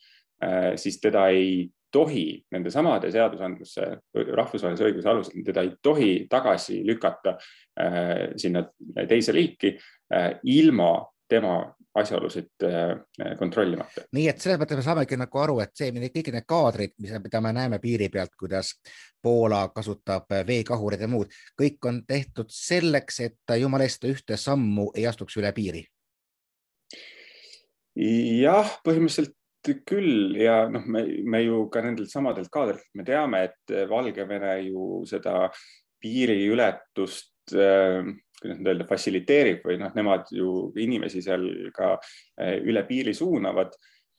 siis 0.77 1.01
teda 1.01 1.25
ei 1.33 1.65
tohi 1.91 2.25
nende 2.51 2.71
samade 2.73 3.09
seadusandluse, 3.13 3.89
rahvusvahelise 4.35 4.87
õiguse 4.89 5.11
alusel, 5.11 5.43
teda 5.45 5.63
ei 5.65 5.73
tohi 5.83 6.11
tagasi 6.29 6.81
lükata 6.87 7.37
äh, 7.79 8.33
sinna 8.39 8.65
teise 9.07 9.35
riiki 9.35 9.73
äh, 10.13 10.33
ilma 10.43 10.91
tema 11.29 11.59
asjaolusid 12.01 12.65
äh, 12.67 13.33
kontrollimata. 13.39 14.05
nii 14.15 14.27
et 14.31 14.41
selles 14.41 14.59
mõttes 14.61 14.79
me 14.79 14.85
saamegi 14.85 15.19
nagu 15.19 15.43
aru, 15.43 15.59
et 15.63 15.73
see, 15.77 15.91
kõik 15.91 16.31
need 16.35 16.47
kaadrid, 16.47 16.95
mida 17.01 17.41
me 17.41 17.53
näeme 17.57 17.81
piiri 17.83 18.09
pealt, 18.13 18.35
kuidas 18.39 18.75
Poola 19.21 19.65
kasutab 19.75 20.31
veekahureid 20.47 21.01
ja 21.03 21.09
muud, 21.11 21.33
kõik 21.59 21.89
on 21.89 22.03
tehtud 22.07 22.51
selleks, 22.53 23.19
et 23.25 23.57
jumala 23.59 23.87
eest 23.87 24.05
ühte 24.07 24.37
sammu 24.37 24.91
ei 24.95 25.07
astuks 25.09 25.37
üle 25.41 25.51
piiri 25.55 25.83
jah, 27.97 28.77
põhimõtteliselt 28.85 29.35
küll 29.87 30.37
ja 30.39 30.61
noh, 30.71 30.85
me, 30.85 31.03
me 31.27 31.41
ju 31.43 31.65
ka 31.73 31.81
nendelt 31.83 32.11
samadelt 32.11 32.51
kaadritelt 32.53 32.93
me 32.95 33.03
teame, 33.07 33.43
et 33.49 33.75
Valgevene 33.89 34.53
ju 34.67 35.01
seda 35.09 35.47
piiriületust 36.03 37.55
äh, 37.57 38.05
kuidas 38.41 38.59
nüüd 38.59 38.71
öelda, 38.71 38.87
fassiliteerib 38.89 39.63
või 39.65 39.79
noh, 39.81 39.93
nemad 39.97 40.29
ju 40.33 40.71
inimesi 40.77 41.23
seal 41.25 41.47
ka 41.75 41.95
äh, 41.97 42.57
üle 42.63 42.83
piiri 42.89 43.15
suunavad 43.17 43.73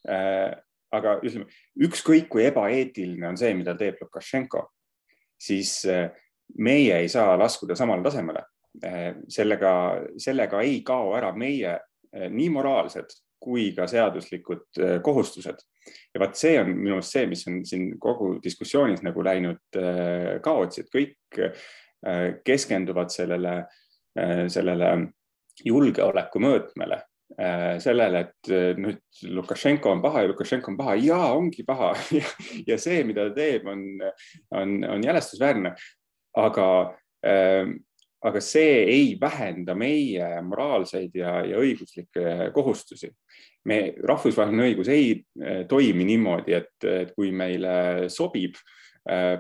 äh,. 0.08 0.56
aga 0.88 1.18
ütleme, 1.20 1.44
ükskõik 1.84 2.30
kui 2.32 2.46
ebaeetiline 2.48 3.26
on 3.28 3.36
see, 3.36 3.50
mida 3.52 3.74
teeb 3.76 3.98
Lukašenko, 4.00 4.62
siis 5.36 5.82
äh, 5.84 6.08
meie 6.56 7.02
ei 7.02 7.10
saa 7.12 7.36
laskuda 7.38 7.76
samale 7.76 8.02
tasemele 8.06 8.46
äh,. 8.84 9.14
sellega, 9.28 9.72
sellega 10.16 10.62
ei 10.64 10.80
kao 10.86 11.12
ära 11.18 11.34
meie 11.36 11.76
äh, 11.76 12.28
nii 12.32 12.48
moraalsed 12.56 13.12
kui 13.42 13.72
ka 13.76 13.86
seaduslikud 13.90 14.80
äh, 14.82 15.00
kohustused. 15.02 15.64
ja 16.14 16.20
vaat 16.20 16.36
see 16.36 16.58
on 16.60 16.74
minu 16.74 16.98
arust 16.98 17.14
see, 17.14 17.26
mis 17.30 17.46
on 17.48 17.62
siin 17.66 17.84
kogu 18.02 18.34
diskussioonis 18.44 19.00
nagu 19.06 19.22
läinud 19.24 19.78
äh, 19.78 20.34
kaotsi, 20.44 20.84
et 20.84 20.90
kõik 20.92 21.38
äh, 21.40 22.34
keskenduvad 22.44 23.12
sellele, 23.14 23.62
sellele 24.50 24.90
julgeoleku 25.64 26.40
mõõtmele, 26.42 27.00
sellele, 27.82 28.20
et 28.24 28.50
nüüd 28.78 29.26
Lukašenko 29.34 29.90
on 29.92 30.02
paha 30.02 30.22
ja 30.24 30.30
Lukašenko 30.30 30.72
on 30.72 30.78
paha 30.78 30.94
ja 31.02 31.18
ongi 31.34 31.64
paha 31.66 31.90
ja 32.70 32.78
see, 32.80 33.02
mida 33.06 33.28
ta 33.28 33.34
teeb, 33.36 33.66
on, 33.68 33.84
on, 34.54 34.78
on 34.94 35.04
jälestusväärne. 35.04 35.74
aga 36.38 36.68
aga 38.24 38.40
see 38.42 38.82
ei 38.90 39.18
vähenda 39.20 39.74
meie 39.78 40.26
moraalseid 40.42 41.14
ja, 41.14 41.38
ja 41.46 41.60
õiguslikke 41.62 42.50
kohustusi. 42.54 43.12
me, 43.68 43.94
rahvusvaheline 44.02 44.64
õigus 44.70 44.88
ei 44.88 45.18
toimi 45.68 46.06
niimoodi, 46.08 46.54
et, 46.56 46.74
et 46.88 47.10
kui 47.14 47.30
meile 47.36 48.08
sobib 48.08 48.56
eh, 48.56 48.77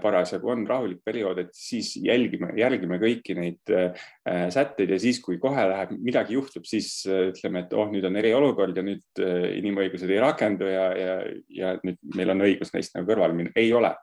parasjagu 0.02 0.48
on 0.48 0.62
rahulik 0.64 1.02
periood, 1.04 1.42
et 1.42 1.50
siis 1.52 1.90
jälgime, 2.00 2.54
jälgime 2.56 2.96
kõiki 3.02 3.36
neid 3.36 3.72
äh, 3.74 4.08
sätteid 4.54 4.94
ja 4.94 4.98
siis, 5.02 5.20
kui 5.20 5.36
kohe 5.42 5.66
läheb, 5.68 5.92
midagi 6.00 6.38
juhtub, 6.38 6.64
siis 6.68 7.02
äh, 7.04 7.28
ütleme, 7.32 7.66
et 7.66 7.76
oh, 7.76 7.90
nüüd 7.92 8.06
on 8.08 8.16
eriolukord 8.16 8.80
ja 8.80 8.86
nüüd 8.86 9.22
äh, 9.24 9.50
inimõigused 9.58 10.08
ei 10.08 10.22
rakendu 10.24 10.70
ja, 10.72 10.88
ja, 10.96 11.16
ja 11.52 11.74
nüüd 11.82 12.00
meil 12.16 12.32
on 12.32 12.46
õigus 12.48 12.72
neist 12.72 12.96
nagu 12.96 13.10
kõrvale 13.10 13.36
minna. 13.36 13.52
ei 13.56 13.72
ole. 13.76 13.94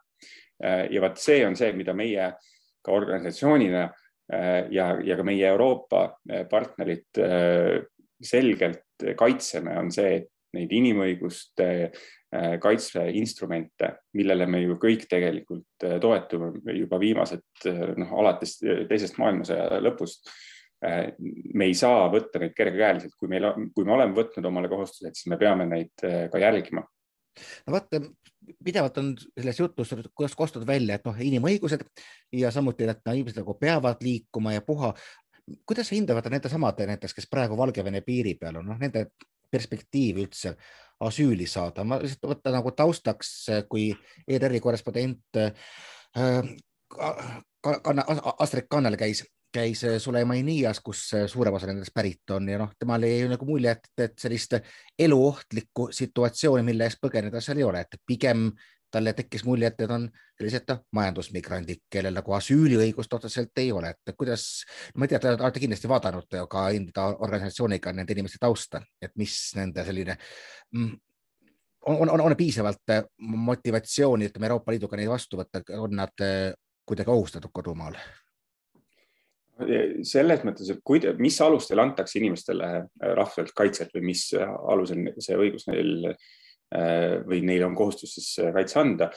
ja 0.55 1.01
vot 1.03 1.17
see 1.19 1.41
on 1.43 1.57
see, 1.59 1.73
mida 1.75 1.91
meie 1.91 2.29
ka 2.85 2.93
organisatsioonina 2.95 3.89
Äh, 4.33 4.67
ja, 4.73 4.95
ja 5.05 5.17
ka 5.17 5.23
meie 5.23 5.45
Euroopa 5.51 6.17
äh, 6.25 6.47
partnerid 6.49 7.19
äh, 7.21 7.83
selgelt 8.21 8.81
kaitseme, 9.17 9.75
on 9.77 9.91
see, 9.93 10.15
et 10.17 10.31
neid 10.55 10.71
inimõiguste 10.73 11.67
kaitseinstrumente, 12.61 13.91
millele 14.17 14.47
me 14.49 14.59
ju 14.63 14.75
kõik 14.81 15.05
tegelikult 15.11 15.85
toetume 16.01 16.75
juba 16.75 16.99
viimased 16.99 17.67
noh, 17.99 18.11
alates 18.21 18.57
teisest 18.89 19.19
maailmasõja 19.21 19.79
lõpust. 19.85 20.31
me 21.53 21.65
ei 21.69 21.73
saa 21.73 22.09
võtta 22.11 22.41
neid 22.41 22.53
kergekäeliselt, 22.57 23.13
kui 23.17 23.29
meil, 23.31 23.47
kui 23.73 23.85
me 23.85 23.93
oleme 23.95 24.13
võtnud 24.17 24.45
omale 24.45 24.69
kohustused, 24.69 25.15
siis 25.15 25.29
me 25.31 25.37
peame 25.39 25.65
neid 25.69 26.03
ka 26.03 26.41
jälgima 26.41 26.83
no 27.65 27.73
vaata, 27.73 28.01
pidevalt 28.63 28.97
on 28.97 29.13
selles 29.39 29.59
jutus 29.59 29.93
kostnud 30.35 30.65
välja, 30.67 30.97
et 30.97 31.05
noh, 31.07 31.17
inimõigused 31.27 31.85
ja 32.39 32.51
samuti, 32.53 32.87
et 32.89 33.03
no, 33.05 33.13
inimesed 33.13 33.41
nagu 33.41 33.55
peavad 33.59 34.03
liikuma 34.05 34.55
ja 34.55 34.63
puha. 34.65 34.93
kuidas 35.65 35.89
sa 35.89 35.95
hindavad 35.95 36.27
nende 36.31 36.49
samade 36.49 36.87
näiteks, 36.89 37.13
kes 37.13 37.29
praegu 37.29 37.57
Valgevene 37.57 38.01
piiri 38.01 38.35
peal 38.39 38.61
on, 38.61 38.69
noh, 38.71 38.79
nende 38.79 39.07
perspektiivi 39.51 40.25
üldse 40.25 40.55
asüüli 40.99 41.47
saada, 41.47 41.83
ma 41.83 41.99
lihtsalt 41.99 42.29
võtan 42.31 42.55
nagu 42.55 42.71
taustaks, 42.71 43.31
kui 43.69 43.89
ERR-i 44.27 44.61
korrespondent 44.63 45.39
äh, 45.39 46.53
Astrid 48.39 48.69
Kannel 48.69 48.95
käis 48.95 49.25
käis 49.55 49.83
äh, 49.83 49.97
Suleimanias, 49.99 50.79
kus 50.83 51.07
äh, 51.15 51.27
suurem 51.31 51.55
osa 51.55 51.69
nendest 51.69 51.93
pärit 51.95 52.31
on 52.35 52.49
ja 52.49 52.59
noh, 52.59 52.73
temal 52.79 53.03
jäi 53.07 53.27
nagu 53.31 53.47
mulje, 53.47 53.75
et, 53.75 53.91
et 54.07 54.15
sellist 54.19 54.57
eluohtlikku 54.99 55.89
situatsiooni, 55.95 56.65
mille 56.67 56.87
eest 56.87 57.01
põgeneda 57.03 57.41
seal 57.43 57.61
ei 57.61 57.67
ole, 57.67 57.85
et 57.85 57.99
pigem 58.07 58.49
talle 58.95 59.13
tekkis 59.15 59.45
mulje, 59.47 59.69
et 59.69 59.81
need 59.81 59.93
on 59.93 60.07
sellised 60.39 60.67
noh, 60.71 60.81
majandusmigrandid, 60.95 61.83
kellel 61.91 62.15
nagu 62.15 62.35
asüüliõigust 62.37 63.15
otseselt 63.17 63.63
ei 63.63 63.71
ole, 63.75 63.93
et 63.95 64.15
kuidas, 64.17 64.47
ma 64.95 65.05
ei 65.05 65.13
tea, 65.13 65.21
te 65.23 65.33
olete 65.35 65.63
kindlasti 65.63 65.91
vaadanud 65.91 66.37
ka 66.51 66.67
enda 66.75 67.09
organisatsiooniga 67.15 67.93
nende 67.95 68.15
inimeste 68.15 68.41
tausta, 68.41 68.81
et 69.01 69.15
mis 69.19 69.37
nende 69.59 69.85
selline 69.87 70.17
mm, 70.73 70.93
on, 71.91 72.09
on, 72.09 72.21
on 72.27 72.37
piisavalt 72.37 72.93
äh, 72.95 73.03
motivatsiooni, 73.19 74.29
ütleme 74.31 74.49
Euroopa 74.49 74.73
Liiduga 74.73 74.99
neid 74.99 75.11
vastu 75.11 75.39
võtta, 75.39 75.61
on 75.79 75.97
nad 75.99 76.25
kuidagi 76.85 77.11
ohustatud 77.11 77.53
kodumaal? 77.53 77.97
Selles 80.03 80.41
mõttes, 80.43 80.67
et 80.71 80.81
kuida-, 80.83 81.13
mis 81.21 81.37
alustel 81.41 81.79
antakse 81.79 82.17
inimestele 82.19 82.71
rahvusvahelist 82.99 83.55
kaitset 83.55 83.93
või 83.95 84.09
mis 84.11 84.25
alusel 84.35 85.13
see 85.23 85.37
õigus 85.39 85.69
neil 85.69 86.09
äh, 86.11 86.33
või 87.27 87.41
neil 87.45 87.63
on 87.67 87.75
kohustus 87.77 88.15
siis 88.17 88.29
äh, 88.43 88.51
kaitse 88.55 88.79
anda. 88.81 89.09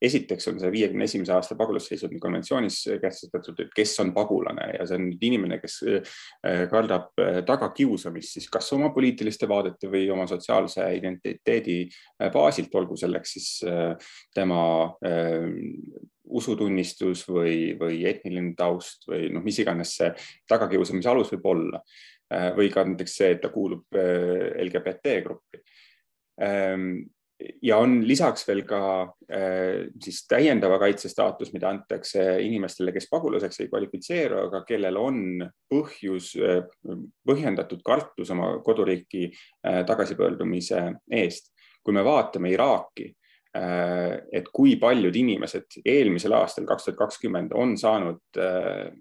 esiteks 0.00 0.48
on 0.48 0.56
see 0.56 0.70
viiekümne 0.72 1.04
esimese 1.04 1.34
aasta 1.34 1.54
pagulasseisundi 1.58 2.16
konventsioonis 2.20 2.78
kehtestatud, 3.02 3.58
et 3.60 3.74
kes 3.76 3.92
on 4.00 4.14
pagulane 4.16 4.70
ja 4.78 4.86
see 4.88 4.96
on 4.96 5.10
inimene, 5.12 5.58
kes 5.60 5.76
kardab 6.72 7.10
tagakiusamist 7.44 8.38
siis 8.38 8.48
kas 8.48 8.72
oma 8.72 8.88
poliitiliste 8.94 9.44
vaadete 9.50 9.92
või 9.92 10.08
oma 10.14 10.24
sotsiaalse 10.30 10.88
identiteedi 10.96 11.82
baasilt, 12.32 12.72
olgu 12.80 12.96
selleks 12.96 13.36
siis 13.36 13.50
tema 14.34 14.64
usutunnistus 16.26 17.28
või, 17.28 17.76
või 17.78 18.00
etniline 18.08 18.56
taust 18.56 19.04
või 19.10 19.28
noh, 19.36 19.44
mis 19.44 19.60
iganes 19.60 19.98
see 20.00 20.08
tagakiusamise 20.48 21.12
alus 21.12 21.36
võib 21.36 21.52
olla. 21.52 21.84
Äh, 22.26 22.50
või 22.56 22.72
ka 22.74 22.82
näiteks 22.82 23.12
see, 23.20 23.34
et 23.36 23.42
ta 23.42 23.52
kuulub 23.54 23.94
äh, 23.94 24.56
LGBT 24.64 25.20
gruppi. 25.22 25.60
Ähm, 26.42 27.06
ja 27.62 27.76
on 27.80 27.98
lisaks 28.08 28.46
veel 28.48 28.62
ka 28.68 28.80
äh, 29.32 29.88
siis 30.02 30.22
täiendava 30.28 30.78
kaitse 30.80 31.10
staatus, 31.12 31.52
mida 31.52 31.68
antakse 31.72 32.24
inimestele, 32.44 32.94
kes 32.96 33.08
pagulaseks 33.12 33.60
ei 33.60 33.68
kvalifitseeru, 33.72 34.46
aga 34.48 34.62
kellel 34.68 34.96
on 35.00 35.20
põhjus, 35.72 36.32
põhjendatud 37.28 37.84
kartus 37.84 38.32
oma 38.32 38.56
koduriiki 38.64 39.28
tagasipöördumise 39.62 40.88
eest. 41.12 41.52
kui 41.86 41.94
me 41.94 42.02
vaatame 42.02 42.50
Iraaki 42.50 43.12
et 44.32 44.48
kui 44.52 44.74
paljud 44.80 45.14
inimesed 45.16 45.78
eelmisel 45.86 46.34
aastal, 46.36 46.66
kaks 46.68 46.88
tuhat 46.88 46.98
kakskümmend, 46.98 47.54
on 47.56 47.76
saanud 47.78 48.38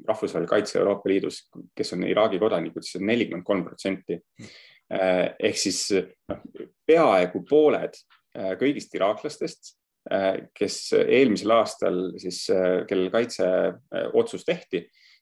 rahvusvahelise 0.08 0.52
kaitse 0.52 0.80
Euroopa 0.80 1.10
Liidus, 1.10 1.42
kes 1.76 1.96
on 1.98 2.06
Iraagi 2.08 2.40
kodanikud, 2.40 2.86
siis 2.86 3.02
on 3.02 3.10
nelikümmend 3.10 3.46
kolm 3.48 3.66
protsenti. 3.66 4.20
Äh, 4.94 5.32
ehk 5.50 5.58
siis 5.58 5.88
noh, 6.30 6.44
peaaegu 6.86 7.42
pooled 7.50 7.98
kõigist 8.60 8.92
iraaklastest, 8.98 9.70
kes 10.60 10.76
eelmisel 11.00 11.54
aastal 11.56 12.00
siis, 12.20 12.42
kellel 12.90 13.08
kaitseotsus 13.14 14.44
tehti, 14.44 14.82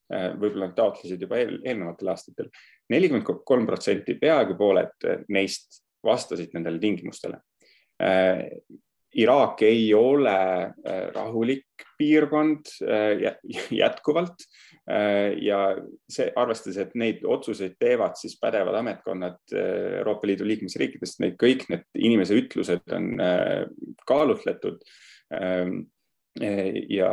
võib-olla 0.10 0.72
nad 0.72 0.74
taotlesid 0.75 1.22
juba 1.22 1.38
eel, 1.38 1.60
eelnevatel 1.62 2.10
aastatel, 2.10 2.50
nelikümmend 2.89 3.46
kolm 3.46 3.67
protsenti, 3.70 4.17
peaaegu 4.17 4.58
pooled 4.58 5.05
neist 5.29 5.84
vastasid 6.03 6.58
nendele 6.58 6.82
tingimustele 6.82 7.38
Iraak 9.13 9.62
ei 9.65 9.86
ole 9.93 10.36
äh, 10.36 11.01
rahulik 11.13 11.86
piirkond 11.98 12.72
äh, 12.82 13.22
jätkuvalt 13.72 14.46
äh, 14.89 15.36
ja 15.43 15.60
see, 16.10 16.32
arvestades, 16.36 16.79
et 16.82 16.96
neid 17.00 17.22
otsuseid 17.25 17.75
teevad 17.82 18.17
siis 18.20 18.36
pädevad 18.41 18.79
ametkonnad 18.82 19.53
Euroopa 20.00 20.29
Liidu 20.29 20.48
liikmesriikidest, 20.50 21.22
need 21.24 21.38
kõik 21.41 21.67
need 21.70 21.86
inimese 22.00 22.38
ütlused 22.41 22.96
on 22.96 23.13
kaalutletud. 24.10 24.82
Ähm, 25.34 25.86
ja, 26.89 27.12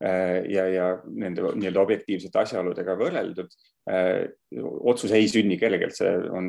ja, 0.00 0.62
ja 0.72 0.86
nende 1.04 1.50
nii-öelda 1.60 1.82
objektiivsete 1.82 2.40
asjaoludega 2.40 2.96
võrreldud. 2.96 3.52
Otsus 3.84 5.12
ei 5.12 5.26
sünni 5.28 5.58
kellelgi, 5.60 5.90
see 5.92 6.12
on 6.32 6.46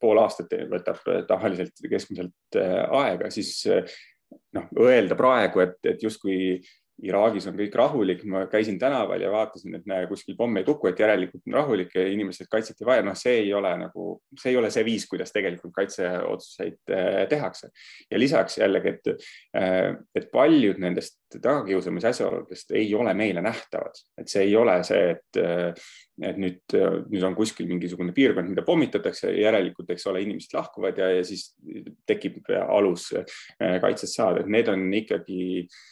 pool 0.00 0.20
aastat, 0.20 0.52
võtab 0.68 1.00
tavaliselt 1.28 1.80
keskmiselt 1.88 2.58
aega, 2.58 3.30
siis 3.32 3.64
noh, 4.52 4.66
öelda 4.84 5.16
praegu, 5.16 5.62
et, 5.64 5.78
et 5.88 6.04
justkui 6.04 6.58
Iraagis 7.02 7.48
on 7.50 7.56
kõik 7.58 7.74
rahulik, 7.74 8.20
ma 8.30 8.44
käisin 8.50 8.76
tänaval 8.78 9.22
ja 9.24 9.30
vaatasin, 9.32 9.74
et 9.80 9.86
näe, 9.90 10.06
kuskil 10.06 10.36
pomm 10.38 10.60
ei 10.60 10.66
kuku, 10.66 10.86
et 10.92 11.00
järelikult 11.02 11.42
on 11.48 11.56
rahulik 11.56 11.94
ja 11.96 12.04
inimesed 12.06 12.46
kaitset 12.50 12.78
ei 12.80 12.86
vaja. 12.86 13.02
noh, 13.02 13.16
see 13.18 13.32
ei 13.40 13.48
ole 13.54 13.72
nagu, 13.80 14.04
see 14.38 14.52
ei 14.52 14.58
ole 14.60 14.70
see 14.70 14.84
viis, 14.86 15.06
kuidas 15.10 15.34
tegelikult 15.34 15.74
kaitseotsuseid 15.74 16.94
äh, 16.94 17.24
tehakse. 17.28 17.72
ja 18.10 18.20
lisaks 18.20 18.58
jällegi, 18.60 18.94
et, 18.94 19.26
äh, 19.58 19.96
et 20.14 20.30
paljud 20.30 20.78
nendest 20.78 21.18
tagakiusamise 21.34 22.12
asjaoludest 22.12 22.70
ei 22.78 22.94
ole 22.94 23.14
meile 23.18 23.42
nähtavad, 23.42 23.98
et 24.22 24.30
see 24.30 24.44
ei 24.46 24.54
ole 24.56 24.76
see, 24.86 25.16
et, 25.16 25.40
äh, 25.42 25.88
et 26.22 26.38
nüüd, 26.38 26.76
nüüd 27.10 27.26
on 27.26 27.34
kuskil 27.34 27.66
mingisugune 27.66 28.14
piirkond, 28.14 28.52
mida 28.52 28.62
pommitatakse, 28.62 29.32
järelikult, 29.34 29.90
eks 29.90 30.06
ole, 30.12 30.22
inimesed 30.22 30.54
lahkuvad 30.54 31.02
ja, 31.02 31.10
ja 31.18 31.26
siis 31.26 31.50
tekib 32.06 32.38
alus 32.68 33.10
kaitset 33.58 34.12
saada, 34.12 34.44
et 34.44 34.52
need 34.54 34.70
on 34.70 34.86
ikkagi 34.94 35.42
äh, 35.64 35.82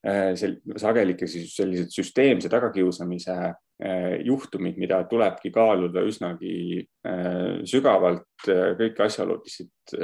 sageli 0.00 1.12
ikka 1.12 1.26
siis 1.28 1.52
sellised 1.52 1.92
süsteemse 1.92 2.48
tagakiusamise 2.48 3.34
äh, 3.36 4.14
juhtumid, 4.24 4.78
mida 4.80 5.02
tulebki 5.10 5.52
kaaluda 5.52 6.00
üsnagi 6.08 6.54
äh, 6.80 7.60
sügavalt 7.68 8.46
kõiki 8.46 9.04
asjaolusid 9.04 9.96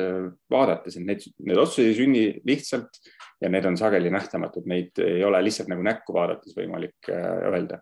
vaadates, 0.52 0.98
et 0.98 1.06
need, 1.06 1.24
need 1.48 1.60
otsused 1.62 1.88
ei 1.88 1.96
sünni 1.96 2.24
lihtsalt 2.44 3.00
ja 3.40 3.48
need 3.48 3.64
on 3.64 3.78
sageli 3.80 4.12
nähtamatud, 4.12 4.68
neid 4.68 5.00
ei 5.00 5.24
ole 5.24 5.40
lihtsalt 5.46 5.70
nagu 5.72 5.84
näkku 5.86 6.12
vaadates 6.16 6.56
võimalik 6.56 7.08
öelda. 7.08 7.80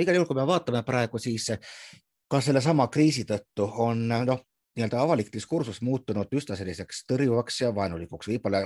igal 0.00 0.16
juhul, 0.16 0.30
kui 0.30 0.40
me 0.40 0.46
vaatame 0.48 0.80
praegu, 0.86 1.20
siis 1.20 1.50
ka 2.30 2.40
sellesama 2.40 2.88
kriisi 2.88 3.26
tõttu 3.28 3.66
on 3.84 4.06
noh, 4.08 4.40
nii-öelda 4.78 5.02
avalik 5.02 5.32
diskursus 5.34 5.82
muutunud 5.84 6.30
üsna 6.36 6.56
selliseks 6.56 7.04
tõrjuvaks 7.10 7.60
ja 7.64 7.74
vaenulikuks, 7.74 8.30
võib-olla 8.30 8.64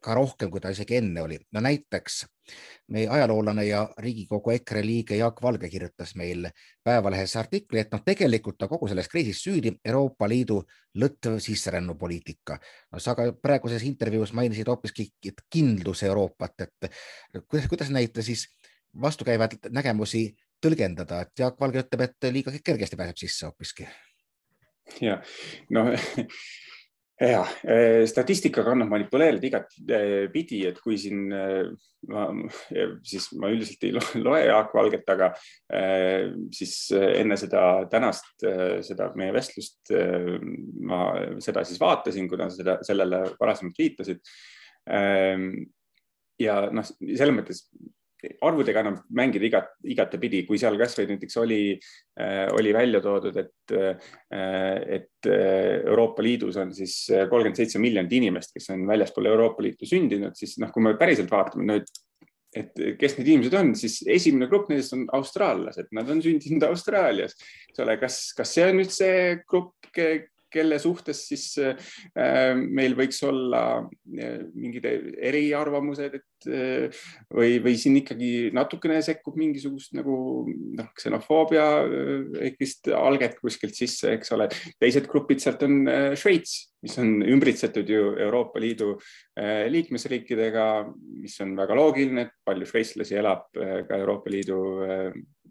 ka 0.00 0.14
rohkem, 0.14 0.50
kui 0.50 0.60
ta 0.60 0.70
isegi 0.72 0.96
enne 0.98 1.22
oli. 1.22 1.38
no 1.52 1.60
näiteks 1.60 2.26
meie 2.94 3.08
ajaloolane 3.08 3.64
ja 3.64 3.82
Riigikogu 3.98 4.50
EKRE 4.50 4.82
liige 4.86 5.16
Jaak 5.16 5.42
Valge 5.42 5.68
kirjutas 5.68 6.14
meil 6.16 6.48
Päevalehes 6.84 7.36
artikli, 7.36 7.80
et 7.80 7.92
noh, 7.92 8.02
tegelikult 8.04 8.62
on 8.62 8.68
kogu 8.68 8.88
selles 8.88 9.08
kriisis 9.08 9.42
süüdi 9.44 9.72
Euroopa 9.84 10.28
Liidu 10.28 10.62
lõtv 10.98 11.38
sisserännupoliitika. 11.38 12.58
no 12.92 13.00
sa 13.00 13.14
ka 13.14 13.32
praeguses 13.42 13.82
intervjuus 13.82 14.32
mainisid 14.32 14.68
hoopiski 14.68 15.10
kindlus 15.50 16.02
Euroopat, 16.02 16.60
et 16.60 16.92
kuidas, 17.48 17.68
kuidas 17.68 17.90
neid 17.90 18.22
siis 18.22 18.48
vastukäivaid 19.00 19.70
nägemusi 19.70 20.36
tõlgendada, 20.62 21.22
et 21.22 21.38
Jaak 21.38 21.60
Valge 21.60 21.84
ütleb, 21.84 22.00
et 22.00 22.32
liiga 22.32 22.52
kergesti 22.64 22.96
pääseb 22.96 23.16
sisse 23.16 23.46
hoopiski. 23.46 23.88
ja 25.00 25.22
noh 25.70 25.92
ja 27.18 27.40
eh, 27.66 28.04
statistikaga 28.06 28.72
annab 28.74 28.92
manipuleerida 28.92 29.48
igatpidi, 29.48 30.60
eh, 30.62 30.70
et 30.70 30.78
kui 30.82 30.98
siin 31.00 31.32
eh, 31.34 31.70
ma, 32.12 32.28
siis 33.06 33.26
ma 33.40 33.50
üldiselt 33.50 33.88
ei 33.88 33.94
loe 34.26 34.44
Jaak 34.44 34.74
Valget, 34.76 35.08
aga 35.10 35.32
siis 36.54 36.76
enne 36.94 37.38
seda 37.40 37.64
tänast, 37.90 38.30
seda 38.86 39.10
meie 39.18 39.34
vestlust 39.34 39.90
ma 40.86 41.00
seda 41.42 41.64
siis 41.66 41.80
vaatasin, 41.82 42.28
kuna 42.30 42.46
seda 42.54 42.78
sellele 42.86 43.24
varasemalt 43.40 43.82
viitasid. 43.82 44.22
ja 46.38 46.54
noh, 46.70 46.86
selles 47.02 47.34
mõttes 47.34 47.64
arvudega 48.42 48.82
annab 48.82 49.02
mängida 49.14 49.46
igat, 49.46 49.70
igatepidi, 49.86 50.42
kui 50.48 50.58
seal 50.58 50.78
kasvõi 50.80 51.06
näiteks 51.12 51.38
oli, 51.38 51.60
äh, 52.18 52.46
oli 52.56 52.72
välja 52.74 53.00
toodud, 53.04 53.36
et, 53.38 53.74
äh, 53.76 54.10
et 54.98 55.30
äh, 55.30 55.84
Euroopa 55.84 56.24
Liidus 56.24 56.58
on 56.58 56.74
siis 56.74 57.04
kolmkümmend 57.10 57.60
seitse 57.60 57.82
miljonit 57.82 58.12
inimest, 58.18 58.54
kes 58.56 58.70
on 58.74 58.86
väljaspool 58.88 59.30
Euroopa 59.30 59.62
Liitu 59.62 59.86
sündinud, 59.88 60.34
siis 60.38 60.56
noh, 60.62 60.72
kui 60.74 60.84
me 60.84 60.96
päriselt 60.98 61.30
vaatame, 61.32 61.82
et 61.82 62.04
et 62.56 62.78
kes 62.96 63.18
need 63.18 63.28
inimesed 63.28 63.54
on, 63.58 63.74
siis 63.76 63.98
esimene 64.08 64.46
grupp 64.48 64.70
nendest 64.70 64.94
on 64.96 65.02
austraallased, 65.18 65.90
nad 65.92 66.08
on 66.08 66.22
sündinud 66.24 66.64
Austraalias, 66.70 67.36
eks 67.68 67.82
ole, 67.84 67.98
kas, 68.00 68.16
kas 68.34 68.54
see 68.56 68.64
on 68.64 68.80
nüüd 68.80 68.94
see 68.94 69.18
grupp, 69.44 69.74
kelle 70.52 70.78
suhtes 70.80 71.20
siis 71.28 71.44
äh, 71.60 72.54
meil 72.56 72.96
võiks 72.98 73.20
olla 73.26 73.62
äh, 73.80 74.40
mingid 74.54 74.86
eriarvamused, 74.88 76.16
et 76.18 76.48
äh, 76.48 77.02
või, 77.34 77.58
või 77.64 77.76
siin 77.80 77.98
ikkagi 78.00 78.48
natukene 78.56 79.00
sekkub 79.04 79.38
mingisugust 79.40 79.94
nagu 79.98 80.16
noh, 80.48 80.90
ksenofoobia 80.96 81.68
ikkist 82.50 82.90
alget 82.96 83.38
kuskilt 83.42 83.76
sisse, 83.78 84.14
eks 84.16 84.34
ole. 84.36 84.48
teised 84.80 85.08
grupid 85.10 85.42
sealt 85.44 85.64
on 85.66 85.80
Šveits, 86.18 86.58
mis 86.84 86.94
on 87.02 87.18
ümbritsetud 87.26 87.88
ju 87.90 88.12
Euroopa 88.22 88.60
Liidu 88.62 88.94
liikmesriikidega, 89.72 90.66
mis 91.22 91.34
on 91.44 91.56
väga 91.58 91.76
loogiline, 91.78 92.26
et 92.26 92.36
palju 92.46 92.68
šveitslasi 92.70 93.18
elab 93.18 93.48
ka 93.54 93.98
Euroopa 93.98 94.30
Liidu 94.32 94.60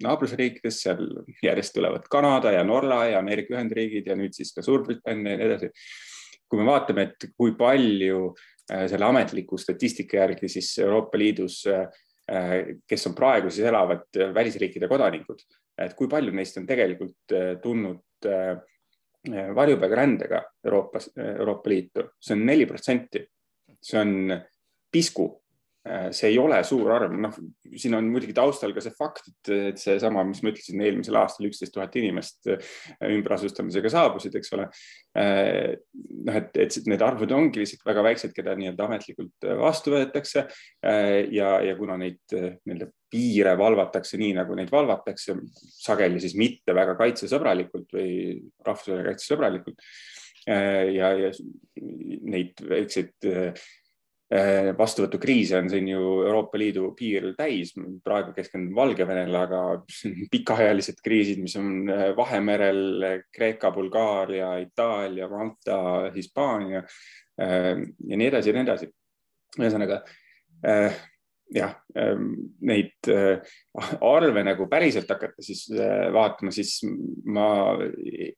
naabrusriikides, 0.04 0.82
seal 0.84 1.02
järjest 1.44 1.76
tulevad 1.78 2.08
Kanada 2.12 2.52
ja 2.54 2.64
Norra 2.68 3.04
ja 3.12 3.22
Ameerika 3.22 3.56
Ühendriigid 3.56 4.10
ja 4.10 4.18
nüüd 4.18 4.36
siis 4.36 4.54
ka 4.56 4.64
Suurbritannia 4.66 5.36
ja 5.36 5.40
nii 5.40 5.48
edasi. 5.52 5.72
kui 6.48 6.62
me 6.62 6.66
vaatame, 6.70 7.04
et 7.04 7.26
kui 7.36 7.52
palju 7.60 8.20
äh, 8.72 8.86
selle 8.88 9.06
ametliku 9.06 9.58
statistika 9.60 10.22
järgi 10.22 10.48
siis 10.48 10.70
Euroopa 10.80 11.20
Liidus, 11.20 11.66
äh, 11.68 12.78
kes 12.88 13.08
on 13.08 13.16
praegu 13.16 13.52
siis 13.52 13.68
elavad 13.68 14.20
välisriikide 14.36 14.88
kodanikud, 14.88 15.44
et 15.78 15.94
kui 15.96 16.08
palju 16.08 16.32
neist 16.32 16.58
on 16.58 16.68
tegelikult 16.68 17.36
äh, 17.36 17.56
tulnud 17.64 18.04
varjupaigarändega 19.28 20.40
Euroopas, 20.66 21.10
Euroopa 21.20 21.70
Liitu, 21.70 22.06
see 22.20 22.34
on 22.38 22.46
neli 22.48 22.66
protsenti. 22.66 23.26
see 23.84 24.00
on 24.00 24.32
pisku 24.92 25.28
Äh, 25.28 25.47
see 26.16 26.32
ei 26.32 26.38
ole 26.42 26.60
suur 26.66 26.90
arv, 26.96 27.14
noh, 27.18 27.36
siin 27.78 27.96
on 27.98 28.08
muidugi 28.12 28.36
taustal 28.36 28.74
ka 28.76 28.82
see 28.84 28.94
fakt, 28.96 29.30
et, 29.30 29.52
et 29.72 29.82
seesama, 29.82 30.24
mis 30.28 30.42
ma 30.44 30.52
ütlesin, 30.54 30.82
eelmisel 30.84 31.20
aastal 31.20 31.48
üksteist 31.50 31.74
tuhat 31.76 31.96
inimest 32.00 32.50
äh, 32.52 32.76
ümberasustamisega 33.14 33.92
saabusid, 33.94 34.38
eks 34.40 34.54
ole. 34.58 34.68
Äh, 35.18 35.78
noh, 36.28 36.40
et, 36.40 36.52
et 36.64 36.78
need 36.90 37.06
arvud 37.06 37.34
ongi 37.38 37.64
lihtsalt 37.64 37.86
väga 37.88 38.06
väiksed, 38.10 38.36
keda 38.36 38.56
nii-öelda 38.60 38.88
ametlikult 38.88 39.48
vastu 39.62 39.94
võetakse 39.94 40.46
ja, 40.84 41.50
ja 41.64 41.74
kuna 41.78 41.98
neid 42.00 42.22
nii-öelda 42.34 42.90
piire 43.12 43.54
valvatakse 43.60 44.20
nii, 44.20 44.34
nagu 44.38 44.56
neid 44.58 44.72
valvatakse, 44.72 45.38
sageli 45.80 46.20
siis 46.24 46.36
mitte 46.40 46.76
väga 46.76 46.98
kaitsesõbralikult 47.00 47.96
või 47.96 48.12
rahvusvahelise 48.66 49.08
kaitse 49.08 49.30
sõbralikult 49.32 49.84
ja, 50.48 51.12
ja 51.24 51.32
neid 52.28 52.60
väikseid 52.68 53.16
Äh, 53.28 53.54
vastuvõtukriise 54.78 55.56
on 55.56 55.70
siin 55.72 55.86
ju 55.88 56.02
Euroopa 56.26 56.60
Liidu 56.60 56.90
piir 56.98 57.30
täis, 57.38 57.72
praegu 58.04 58.34
keskendun 58.36 58.76
Valgevenele, 58.76 59.38
aga 59.40 59.62
pikaajalised 60.34 61.00
kriisid, 61.04 61.40
mis 61.44 61.56
on 61.60 61.88
äh, 61.88 62.10
Vahemerel, 62.18 63.06
Kreeka, 63.32 63.72
Bulgaaria, 63.72 64.58
Itaalia, 64.66 65.30
Malta, 65.32 65.80
Hispaania 66.16 66.84
ja 67.38 68.18
nii 68.18 68.28
edasi 68.32 68.50
ja 68.50 68.54
nii 68.56 68.66
edasi. 68.66 68.88
ühesõnaga 69.60 70.00
jah, 71.54 71.76
ähm, 71.98 72.34
neid 72.60 73.08
äh, 73.12 73.40
arve 74.02 74.44
nagu 74.44 74.68
päriselt 74.72 75.10
hakata 75.12 75.44
siis 75.46 75.68
äh, 75.72 76.08
vaatama, 76.14 76.52
siis 76.56 76.82
ma, 77.26 77.78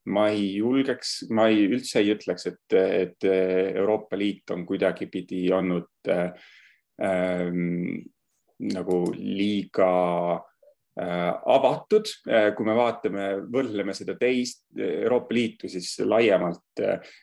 ma 0.05 0.27
ei 0.33 0.55
julgeks, 0.59 1.15
ma 1.33 1.47
ei, 1.49 1.65
üldse 1.69 2.03
ei 2.03 2.13
ütleks, 2.15 2.49
et, 2.51 2.77
et 2.77 3.29
Euroopa 3.29 4.19
Liit 4.19 4.53
on 4.55 4.65
kuidagipidi 4.69 5.47
olnud 5.55 6.11
äh, 6.13 6.29
ähm, 7.01 7.97
nagu 8.59 9.03
liiga 9.15 9.89
Äh, 10.39 10.58
avatud, 10.99 12.09
äh, 12.27 12.49
kui 12.55 12.65
me 12.67 12.73
vaatame, 12.77 13.27
võrdleme 13.51 13.93
seda 13.95 14.15
teist 14.19 14.65
Euroopa 14.77 15.35
Liitu 15.35 15.69
siis 15.71 15.93
laiemalt 16.03 16.81
äh, 16.83 17.13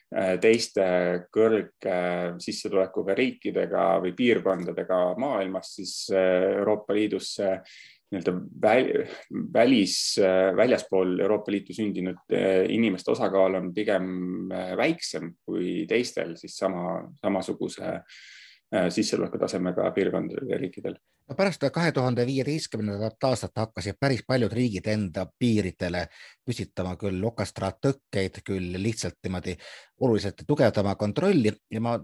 teiste 0.41 0.87
kõrge 1.33 1.99
sissetulekuga 2.41 3.15
riikidega 3.17 3.89
või 4.03 4.15
piirkondadega 4.17 5.01
maailmas, 5.21 5.75
siis 5.77 5.93
Euroopa 6.13 6.95
Liidus 6.97 7.35
nii-öelda 8.07 8.33
välis, 9.53 9.97
väljaspool 10.55 11.17
Euroopa 11.19 11.51
Liitu 11.51 11.75
sündinud 11.75 12.35
inimeste 12.71 13.11
osakaal 13.11 13.59
on 13.59 13.73
pigem 13.75 14.07
väiksem 14.79 15.33
kui 15.43 15.83
teistel 15.89 16.37
siis 16.39 16.55
sama, 16.55 17.01
samasuguse 17.19 17.97
sissetulekutasemega 18.89 19.91
piirkondadel 19.91 20.49
ja 20.49 20.57
riikidel. 20.57 20.97
No 21.29 21.35
pärast 21.35 21.63
kahe 21.73 21.91
tuhande 21.91 22.25
viieteistkümnendat 22.25 23.23
aastat 23.23 23.55
hakkasid 23.55 23.95
päris 23.99 24.23
paljud 24.27 24.51
riigid 24.51 24.85
enda 24.87 25.25
piiridele 25.39 26.05
püstitama 26.45 26.95
küll 26.99 27.23
okastraattõkkeid, 27.31 28.41
küll 28.47 28.77
lihtsalt 28.83 29.19
niimoodi 29.23 29.57
oluliselt 29.99 30.43
tugevdama 30.47 30.95
kontrolli. 30.95 31.51
Ja 31.71 31.81
ma 31.81 31.97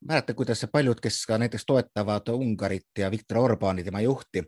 mäletan, 0.00 0.36
kuidas 0.38 0.66
paljud, 0.72 1.02
kes 1.02 1.22
ka 1.26 1.38
näiteks 1.38 1.66
toetavad 1.66 2.34
Ungarit 2.34 2.98
ja 2.98 3.10
Viktor 3.10 3.38
Orbani, 3.38 3.84
tema 3.84 4.00
juhti, 4.00 4.42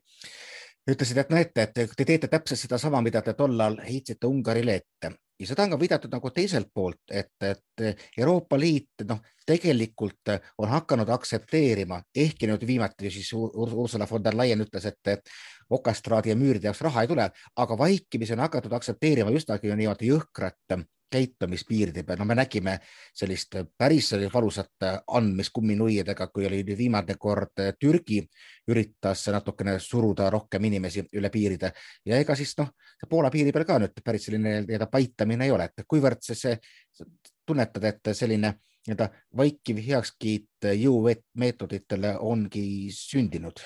ütlesid, 0.91 1.23
et 1.23 1.31
näete, 1.31 1.63
et 1.63 1.95
te 1.97 2.05
teete 2.05 2.29
täpselt 2.29 2.63
sedasama, 2.63 3.03
mida 3.03 3.23
te 3.23 3.35
tollal 3.35 3.79
heitsite 3.87 4.27
Ungarile 4.27 4.83
ette 4.83 5.15
ja 5.41 5.47
seda 5.47 5.67
on 5.67 5.75
ka 5.75 5.79
viidatud 5.81 6.13
nagu 6.13 6.31
teiselt 6.35 6.71
poolt, 6.75 7.03
et, 7.11 7.35
et 7.45 7.85
Euroopa 8.19 8.59
Liit 8.59 9.05
noh, 9.09 9.21
tegelikult 9.47 10.33
on 10.59 10.69
hakanud 10.69 11.09
aktsepteerima, 11.13 12.01
ehkki 12.15 12.49
nüüd 12.51 12.67
viimati 12.67 13.11
siis 13.13 13.33
Ursula 13.37 14.09
von 14.11 14.25
der 14.25 14.37
Leyen 14.37 14.65
ütles, 14.65 14.89
et 14.89 15.31
okastraadi 15.71 16.33
ja 16.33 16.39
müüride 16.39 16.71
jaoks 16.71 16.83
raha 16.87 17.05
ei 17.05 17.11
tule, 17.11 17.31
aga 17.57 17.79
vaikimisi 17.79 18.37
on 18.37 18.45
hakatud 18.47 18.73
aktsepteerima 18.79 19.35
justagi 19.35 19.73
niimoodi 19.75 20.13
jõhkrat 20.13 20.79
käitumispiiride 21.11 22.03
peal, 22.03 22.19
no 22.19 22.27
me 22.29 22.35
nägime 22.35 22.77
sellist 23.15 23.55
päris 23.79 24.11
valusat 24.33 24.87
andmist 25.07 25.53
kumminuiadega, 25.55 26.27
kui 26.35 26.47
oli 26.47 26.63
viimane 26.79 27.15
kord 27.19 27.63
Türgi 27.81 28.21
üritas 28.69 29.27
natukene 29.33 29.79
suruda 29.79 30.31
rohkem 30.31 30.65
inimesi 30.65 31.07
üle 31.17 31.31
piiride. 31.31 31.73
Ja 32.05 32.19
ega 32.19 32.35
siis 32.35 32.57
noh, 32.59 32.73
Poola 33.09 33.31
piiri 33.31 33.53
peal 33.53 33.67
ka 33.69 33.79
nüüd 33.79 34.03
päris 34.05 34.29
selline 34.29 34.61
nii-öelda 34.65 34.91
paitamine 34.93 35.47
ei 35.47 35.55
ole, 35.55 35.71
et 35.71 35.87
kuivõrd 35.89 36.23
see, 36.27 36.57
see 36.93 37.09
tunnetad, 37.47 37.85
et 37.85 38.13
selline 38.17 38.57
nii-öelda 38.87 39.11
vaikiv 39.37 39.83
heakskiit 39.87 40.71
jõumeetoditele 40.75 42.17
ongi 42.23 42.67
sündinud 42.95 43.63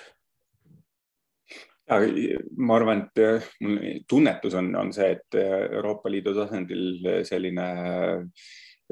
ma 1.91 2.77
arvan, 2.77 3.05
et 3.07 3.23
äh, 3.23 3.49
mul 3.65 3.79
tunnetus 4.09 4.55
on, 4.59 4.73
on 4.79 4.93
see, 4.95 5.17
et 5.17 5.39
äh, 5.39 5.67
Euroopa 5.79 6.13
Liidu 6.13 6.35
tasandil 6.37 7.25
selline 7.27 7.67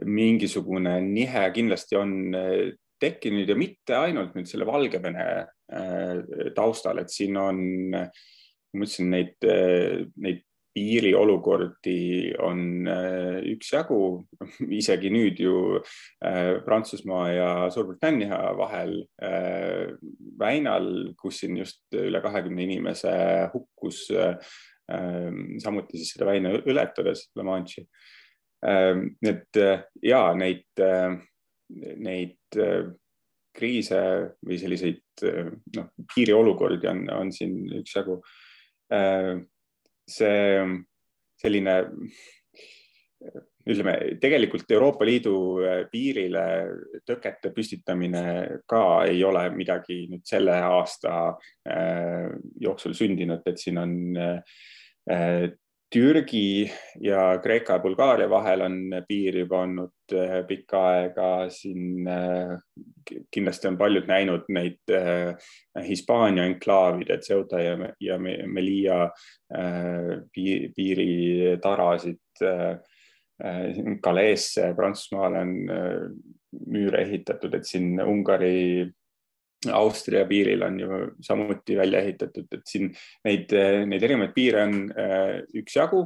mingisugune 0.07 0.99
nihe 1.03 1.45
kindlasti 1.55 1.99
on 1.99 2.13
tekkinud 2.99 3.51
ja 3.51 3.57
mitte 3.59 3.97
ainult 3.99 4.35
nüüd 4.35 4.47
selle 4.51 4.67
Valgevene 4.67 5.25
taustal, 6.55 7.03
et 7.03 7.11
siin 7.13 7.37
on, 7.39 7.59
ma 7.93 8.87
ütlesin, 8.87 9.11
neid, 9.11 9.49
neid 10.23 10.45
piiriolukordi 10.79 12.35
on 12.39 12.87
äh, 12.87 13.39
üksjagu, 13.55 14.01
isegi 14.81 15.11
nüüd 15.13 15.41
ju 15.43 15.57
äh, 15.79 16.59
Prantsusmaa 16.65 17.27
ja 17.33 17.51
Suurbritannia 17.75 18.39
vahel 18.59 19.01
äh, 19.23 19.95
väinal, 20.39 21.15
kus 21.19 21.43
siin 21.43 21.59
just 21.59 21.83
üle 21.99 22.23
kahekümne 22.25 22.67
inimese 22.69 23.15
hukkus 23.55 24.07
samuti 25.61 25.99
siis 26.01 26.15
seda 26.15 26.25
väina 26.31 26.55
ületades 26.65 27.27
La 27.37 27.45
Manche'i. 27.45 27.83
et 29.29 29.59
ja 30.01 30.21
neid, 30.33 30.81
neid 32.01 32.57
kriise 33.53 34.01
või 34.41 34.57
selliseid 34.63 35.27
noh, 35.77 35.91
piiriolukordi 36.15 36.89
on, 36.89 37.05
on 37.19 37.35
siin 37.37 37.61
üksjagu 37.83 38.17
see 40.09 40.65
selline 41.39 41.75
ütleme, 43.69 43.95
tegelikult 44.23 44.71
Euroopa 44.73 45.07
Liidu 45.07 45.35
äh, 45.61 45.81
piirile 45.93 46.45
tõkete 47.07 47.53
püstitamine 47.55 48.25
ka 48.69 48.83
ei 49.09 49.21
ole 49.27 49.45
midagi 49.55 50.07
nüüd 50.11 50.25
selle 50.29 50.57
aasta 50.71 51.15
äh, 51.69 52.29
jooksul 52.61 52.97
sündinud, 52.97 53.45
et 53.49 53.61
siin 53.61 53.81
on 53.83 53.97
äh, 54.17 55.49
Türgi 55.89 56.71
ja 57.01 57.39
Kreeka 57.41 57.79
ja 57.79 57.81
Bulgaaria 57.81 58.29
vahel 58.29 58.61
on 58.67 58.75
piir 59.09 59.39
juba 59.41 59.63
olnud 59.65 60.13
äh, 60.13 60.43
pikka 60.49 60.83
aega, 60.91 61.29
siin 61.49 62.05
äh, 62.05 62.59
kindlasti 63.33 63.71
on 63.71 63.79
paljud 63.81 64.05
näinud 64.11 64.45
neid 64.53 64.93
äh, 64.93 65.33
Hispaania 65.87 66.45
enklaavide, 66.45 67.19
Ceuta 67.25 67.61
ja, 67.63 67.79
ja 68.01 68.19
Melilla 68.19 69.11
piiritarasid. 70.35 72.21
Galeesse 74.03 74.73
Prantsusmaale 74.75 75.41
on 75.45 75.53
müüre 76.75 77.05
ehitatud, 77.05 77.55
et 77.55 77.69
siin 77.71 78.01
Ungari 78.03 78.89
Austria 79.67 80.25
piiril 80.27 80.63
on 80.63 80.81
ju 80.81 80.89
samuti 81.21 81.77
välja 81.77 82.01
ehitatud, 82.01 82.47
et 82.53 82.67
siin 82.67 82.93
neid, 83.27 83.53
neid 83.91 84.03
erinevaid 84.07 84.35
piire 84.35 84.63
on 84.63 84.77
äh, 84.95 85.41
üksjagu, 85.59 86.05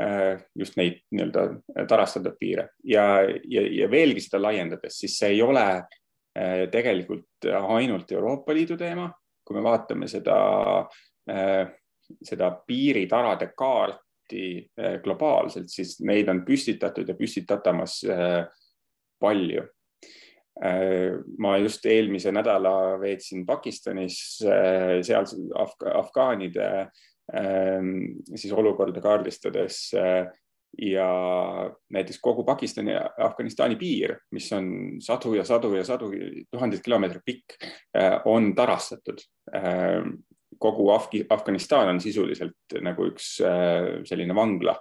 äh, 0.00 0.42
just 0.54 0.76
neid 0.76 0.98
nii-öelda 1.10 1.86
tarastatud 1.88 2.36
piire. 2.40 2.68
Ja, 2.84 3.22
ja, 3.24 3.62
ja 3.80 3.88
veelgi 3.90 4.26
seda 4.26 4.42
laiendades, 4.44 4.98
siis 5.00 5.16
see 5.16 5.32
ei 5.38 5.40
ole 5.44 5.64
äh, 5.72 6.66
tegelikult 6.72 7.48
ainult 7.48 8.12
Euroopa 8.12 8.54
Liidu 8.56 8.76
teema, 8.80 9.08
kui 9.46 9.56
me 9.56 9.62
vaatame 9.62 10.08
seda, 10.10 10.36
seda 12.26 12.48
piiritarade 12.66 13.46
kaarti 13.54 14.42
globaalselt, 15.04 15.70
siis 15.70 16.00
neid 16.02 16.26
on 16.32 16.40
püstitatud 16.42 17.06
ja 17.06 17.14
püstitatamas 17.14 18.00
palju 19.22 19.62
ma 20.56 21.56
just 21.60 21.84
eelmise 21.84 22.32
nädala 22.32 22.96
veetsin 23.00 23.44
Pakistanis, 23.46 24.40
äh, 24.46 25.02
seal 25.04 25.26
Afga, 25.54 25.92
afgaanide 26.00 26.68
ähm, 27.36 27.90
siis 28.34 28.54
olukorda 28.56 29.02
kaardistades 29.04 29.90
äh, 30.00 30.30
ja 30.80 31.08
näiteks 31.92 32.20
kogu 32.20 32.44
Pakistani 32.44 32.92
ja 32.92 33.04
Afganistani 33.18 33.76
piir, 33.80 34.16
mis 34.32 34.48
on 34.52 34.70
sadu 35.00 35.34
ja 35.36 35.44
sadu 35.44 35.74
ja 35.76 35.84
sadu, 35.84 36.10
tuhandeid 36.52 36.82
kilomeetreid 36.84 37.24
pikk, 37.24 37.54
on 38.28 38.50
tarastatud. 38.54 39.22
Kogu 40.58 40.90
Afgi, 40.94 41.24
Afganistan 41.30 41.90
on 41.94 42.00
sisuliselt 42.00 42.78
nagu 42.84 43.10
üks 43.10 43.36
selline 44.08 44.36
vangla. 44.36 44.76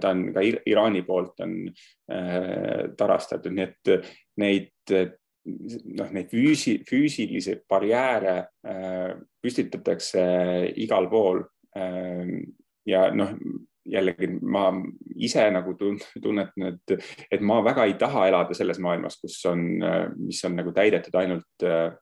ta 0.00 0.10
on 0.14 0.28
ka 0.32 0.42
Iraani 0.44 1.02
poolt 1.02 1.40
on 1.44 1.56
tarastatud, 2.96 3.52
nii 3.52 3.64
et 3.66 4.10
neid 4.40 5.16
noh, 5.46 6.10
neid 6.14 6.30
füüsi, 6.30 6.80
füüsilisi 6.86 7.60
barjääre 7.68 8.36
äh, 8.66 9.14
püstitatakse 9.42 10.26
igal 10.82 11.08
pool 11.12 11.42
äh,. 11.76 12.36
ja 12.86 13.08
noh, 13.14 13.34
jällegi 13.86 14.28
ma 14.42 14.68
ise 15.14 15.44
nagu 15.54 15.76
tunnetan, 15.78 16.66
et, 16.72 16.96
et 17.30 17.42
ma 17.42 17.60
väga 17.64 17.86
ei 17.86 17.94
taha 17.98 18.26
elada 18.30 18.54
selles 18.54 18.80
maailmas, 18.82 19.18
kus 19.22 19.38
on, 19.46 19.62
mis 20.18 20.42
on 20.46 20.56
nagu 20.58 20.74
täidetud 20.74 21.14
ainult 21.18 21.66
äh, 21.66 21.94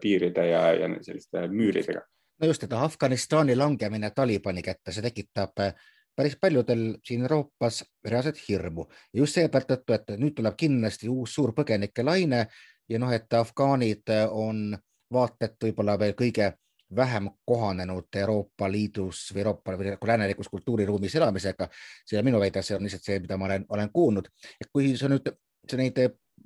piiride 0.00 0.46
ja, 0.48 0.62
ja 0.72 0.88
selliste 1.02 1.46
müüridega. 1.48 2.00
no 2.40 2.46
just, 2.46 2.62
et 2.64 2.72
Afganistani 2.72 3.56
langemine 3.56 4.10
Talibani 4.16 4.62
kätte, 4.62 4.92
see 4.92 5.04
tekitab 5.04 5.60
äh, 5.60 5.74
päris 6.16 6.36
paljudel 6.40 6.94
siin 7.04 7.22
Euroopas 7.22 7.84
reaalset 8.04 8.40
hirmu 8.48 8.86
ja 9.12 9.20
just 9.20 9.38
seetõttu, 9.38 9.94
et 9.94 10.14
nüüd 10.18 10.34
tuleb 10.36 10.56
kindlasti 10.56 11.08
uus 11.08 11.34
suur 11.34 11.52
põgenike 11.56 12.04
laine 12.04 12.46
ja 12.88 12.98
noh, 12.98 13.12
et 13.12 13.32
afgaanid 13.32 14.12
on 14.30 14.74
vaata 15.12 15.48
et 15.48 15.64
võib-olla 15.64 15.98
veel 15.98 16.12
kõige 16.18 16.52
vähem 16.96 17.28
kohanenud 17.46 18.16
Euroopa 18.16 18.68
Liidus 18.70 19.28
või 19.34 19.44
Euroopa 19.44 19.76
või 19.78 19.92
nagu 19.94 20.06
läänelikus 20.06 20.48
kultuuriruumis 20.48 21.14
elamisega. 21.14 21.68
see 22.06 22.22
minu 22.22 22.40
väide, 22.40 22.62
see 22.62 22.76
on 22.76 22.82
lihtsalt 22.82 23.04
see, 23.04 23.20
mida 23.20 23.36
ma 23.36 23.44
olen, 23.44 23.64
olen 23.68 23.90
kuulnud. 23.92 24.28
et 24.60 24.68
kui 24.72 24.96
sa 24.96 25.08
nüüd 25.08 25.30
sa 25.70 25.76
neid 25.76 25.98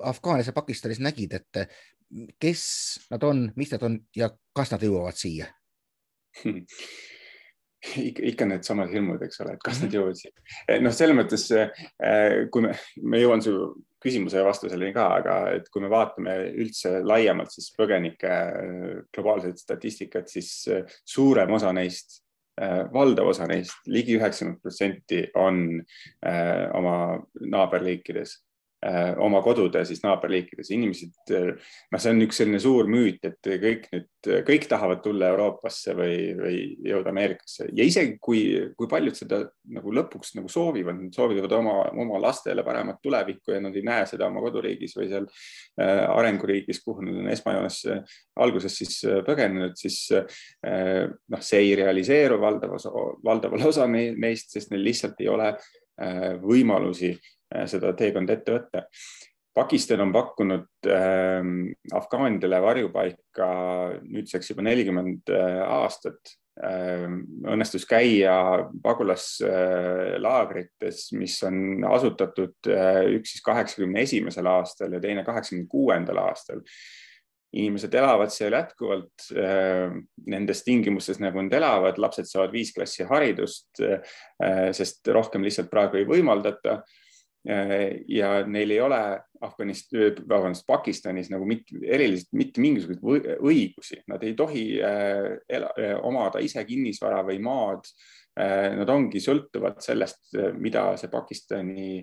Afgaanis 0.03 0.47
ja 0.47 0.53
Pakistanis 0.53 1.01
nägid, 1.01 1.33
et 1.33 1.71
kes 2.41 2.63
nad 3.11 3.25
on, 3.27 3.47
mis 3.57 3.73
nad 3.75 3.83
on 3.87 3.99
ja 4.17 4.31
kas 4.57 4.75
nad 4.75 4.83
jõuavad 4.85 5.19
siia 5.19 5.51
ikka, 7.93 8.23
ikka 8.31 8.49
needsamad 8.49 8.93
hirmud, 8.93 9.23
eks 9.25 9.41
ole, 9.45 9.57
et 9.57 9.65
kas 9.65 9.81
nad 9.83 9.89
mhm. 9.89 9.97
jõuavad 9.99 10.21
siia. 10.21 10.33
Eh, 10.69 10.81
noh, 10.83 10.95
selles 10.95 11.19
mõttes, 11.19 11.47
eh, 11.55 12.45
kui 12.53 12.65
me, 12.65 12.75
me 13.05 13.21
jõuan 13.23 13.45
su 13.45 13.55
küsimuse 14.05 14.43
vastuseni 14.45 14.91
ka, 14.97 15.07
aga 15.21 15.37
et 15.57 15.71
kui 15.73 15.85
me 15.85 15.91
vaatame 15.93 16.37
üldse 16.65 16.99
laiemalt, 17.07 17.55
siis 17.55 17.71
põgenike 17.77 18.35
eh, 18.35 19.01
globaalset 19.15 19.61
statistikat, 19.61 20.29
siis 20.33 20.53
suurem 21.17 21.57
osa 21.57 21.73
neist, 21.77 22.21
valdav 22.95 23.27
osa 23.33 23.49
neist 23.51 23.81
ligi, 23.89 24.13
ligi 24.13 24.19
üheksakümmend 24.21 24.61
protsenti 24.63 25.25
on 25.43 25.57
oma 26.79 26.93
naaberriikides 27.51 28.37
oma 29.23 29.41
kodude 29.45 29.81
siis 29.89 30.03
naaberriikides, 30.05 30.69
inimesed, 30.75 31.15
äh, 31.33 31.51
noh, 31.93 32.01
see 32.03 32.13
on 32.13 32.25
üks 32.27 32.41
selline 32.41 32.61
suur 32.61 32.89
müüt, 32.91 33.23
et 33.25 33.49
kõik 33.63 33.87
nüüd, 33.93 34.09
kõik 34.45 34.67
tahavad 34.69 35.01
tulla 35.05 35.31
Euroopasse 35.33 35.95
või, 35.97 36.17
või 36.37 36.59
jõuda 36.85 37.13
Ameerikasse. 37.13 37.69
Ja 37.77 37.87
isegi 37.87 38.17
kui, 38.21 38.43
kui 38.77 38.89
paljud 38.91 39.17
seda 39.17 39.41
nagu 39.77 39.93
lõpuks 39.95 40.35
nagu 40.39 40.51
soovivad, 40.53 40.99
nad 41.01 41.17
soovivad 41.17 41.53
oma, 41.57 41.77
oma 41.93 42.21
lastele 42.27 42.65
paremat 42.67 43.01
tulevikku 43.05 43.55
ja 43.55 43.63
nad 43.65 43.77
ei 43.77 43.85
näe 43.87 44.09
seda 44.11 44.29
oma 44.29 44.43
koduriigis 44.45 44.97
või 44.99 45.09
seal 45.13 45.29
äh, 45.29 46.05
arenguriigis, 46.09 46.83
kuhu 46.85 47.05
nad 47.07 47.23
on 47.23 47.31
esmajoones 47.33 47.81
alguses 48.41 48.77
siis 48.81 48.99
põgenenud, 49.25 49.77
siis 49.79 50.09
noh, 50.11 51.43
see 51.45 51.61
ei 51.63 51.75
realiseeru 51.79 52.37
valdav 52.43 52.75
osa, 52.77 52.91
valdaval 53.25 53.69
osa 53.69 53.87
neist, 53.89 54.51
sest 54.53 54.73
neil 54.73 54.85
lihtsalt 54.85 55.21
ei 55.23 55.31
ole 55.31 55.53
võimalusi 56.43 57.13
Äh, 57.15 57.34
seda 57.71 57.93
teekonda 57.97 58.37
ette 58.37 58.55
võtta. 58.55 58.85
Pakistan 59.55 60.01
on 60.03 60.11
pakkunud 60.13 60.67
äh, 60.91 61.45
afgaanidele 61.95 62.59
varjupaika 62.63 63.47
nüüdseks 64.03 64.51
juba 64.51 64.63
nelikümmend 64.67 65.31
äh, 65.31 65.63
aastat 65.63 66.19
äh,. 66.59 67.07
õnnestus 67.53 67.87
käia 67.87 68.67
pagulaslaagrites, 68.83 71.13
mis 71.15 71.43
on 71.47 71.85
asutatud 71.87 72.67
äh, 72.67 73.07
üks 73.15 73.31
siis 73.37 73.43
kaheksakümne 73.47 74.03
esimesel 74.03 74.47
aastal 74.51 74.91
ja 74.97 75.01
teine 75.03 75.25
kaheksakümne 75.27 75.67
kuuendal 75.71 76.19
aastal 76.25 76.61
inimesed 77.55 77.95
elavad 77.95 78.31
seal 78.35 78.53
jätkuvalt 78.59 79.31
äh, 79.39 79.95
nendes 80.27 80.67
tingimustes, 80.67 81.23
nagu 81.23 81.39
nad 81.47 81.55
elavad, 81.55 81.95
lapsed 82.03 82.27
saavad 82.27 82.51
viis 82.51 82.75
klassi 82.75 83.07
haridust, 83.07 83.71
äh, 83.79 84.03
sest 84.75 85.07
rohkem 85.15 85.47
lihtsalt 85.47 85.71
praegu 85.71 86.03
ei 86.03 86.11
võimaldata 86.11 86.83
Äh, 86.83 87.04
ja 87.45 88.29
neil 88.49 88.71
ei 88.73 88.81
ole 88.81 88.99
Afganist, 89.45 89.93
vabandust, 90.25 90.65
Pakistanis 90.67 91.29
nagu 91.29 91.45
mitte, 91.49 91.77
eriliselt 91.85 92.33
mitte 92.33 92.63
mingisuguseid 92.65 93.43
õigusi, 93.45 93.99
nad 94.09 94.25
ei 94.25 94.33
tohi 94.39 94.65
äh, 94.81 95.35
ela, 95.49 95.69
äh, 95.77 95.95
omada 96.01 96.41
ise 96.45 96.65
kinnisvara 96.65 97.25
või 97.27 97.41
maad. 97.45 97.89
Nad 98.35 98.91
ongi 98.91 99.21
sõltuvad 99.23 99.77
sellest, 99.79 100.33
mida 100.59 100.89
see 100.99 101.07
Pakistani 101.07 102.01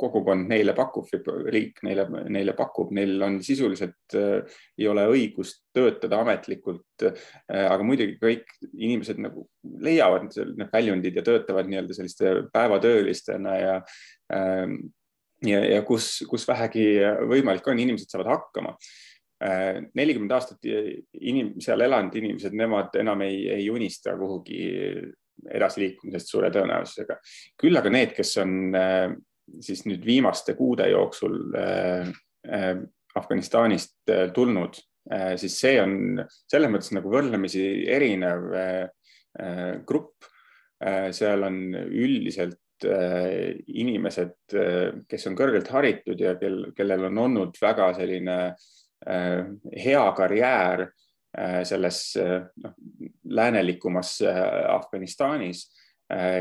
kogukond 0.00 0.48
neile 0.50 0.74
pakub, 0.76 1.08
riik 1.52 1.82
neile, 1.86 2.06
neile 2.32 2.54
pakub, 2.58 2.92
neil 2.96 3.20
on 3.26 3.38
sisuliselt 3.44 4.16
äh, 4.18 4.56
ei 4.78 4.88
ole 4.90 5.06
õigust 5.12 5.62
töötada 5.76 6.22
ametlikult 6.24 7.04
äh,. 7.06 7.20
aga 7.48 7.84
muidugi 7.86 8.16
kõik 8.20 8.56
inimesed 8.72 9.20
nagu 9.22 9.46
leiavad 9.84 10.30
need 10.30 10.72
väljundid 10.72 11.20
ja 11.20 11.26
töötavad 11.26 11.70
nii-öelda 11.70 11.96
selliste 11.96 12.34
päevatöölistena 12.54 13.54
ja 13.58 13.76
äh,. 14.32 14.66
ja, 15.46 15.62
ja 15.76 15.84
kus, 15.86 16.18
kus 16.30 16.48
vähegi 16.48 16.90
võimalik 17.30 17.68
on, 17.70 17.80
inimesed 17.82 18.12
saavad 18.12 18.34
hakkama 18.34 18.76
äh, 19.44 19.80
nelikümmend 19.94 20.36
aastat 20.36 20.66
inim, 20.66 21.56
seal 21.62 21.86
elanud 21.86 22.16
inimesed, 22.20 22.56
nemad 22.56 22.96
enam 23.00 23.26
ei, 23.26 23.46
ei 23.60 23.70
unista 23.72 24.16
kuhugi 24.18 24.60
edasiliikumisest 25.48 26.30
suure 26.30 26.50
tõenäosusega. 26.52 27.16
küll 27.60 27.78
aga 27.80 27.92
need, 27.92 28.14
kes 28.16 28.36
on 28.42 28.76
äh, 28.76 29.08
siis 29.64 29.84
nüüd 29.88 30.04
viimaste 30.06 30.54
kuude 30.58 30.88
jooksul 30.90 31.36
äh, 31.56 32.10
äh, 32.48 32.72
Afganistanist 33.18 33.98
äh, 34.10 34.28
tulnud, 34.34 34.78
siis 35.40 35.54
see 35.58 35.78
on 35.80 36.20
selles 36.46 36.70
mõttes 36.70 36.92
nagu 36.94 37.10
võrdlemisi 37.10 37.62
erinev 37.90 38.44
grupp. 39.88 40.28
seal 41.16 41.42
on 41.42 41.56
üldiselt 41.74 42.84
inimesed, 42.84 44.36
kes 45.08 45.26
on 45.26 45.38
kõrgelt 45.40 45.72
haritud 45.72 46.20
ja 46.20 46.36
kel, 46.38 46.68
kellel 46.76 47.08
on 47.08 47.18
olnud 47.24 47.58
väga 47.62 47.88
selline 47.96 48.36
hea 49.00 50.04
karjäär 50.20 50.84
selles 51.66 52.02
noh, 52.20 52.76
läänelikumas 53.40 54.18
Afganistanis 54.76 55.64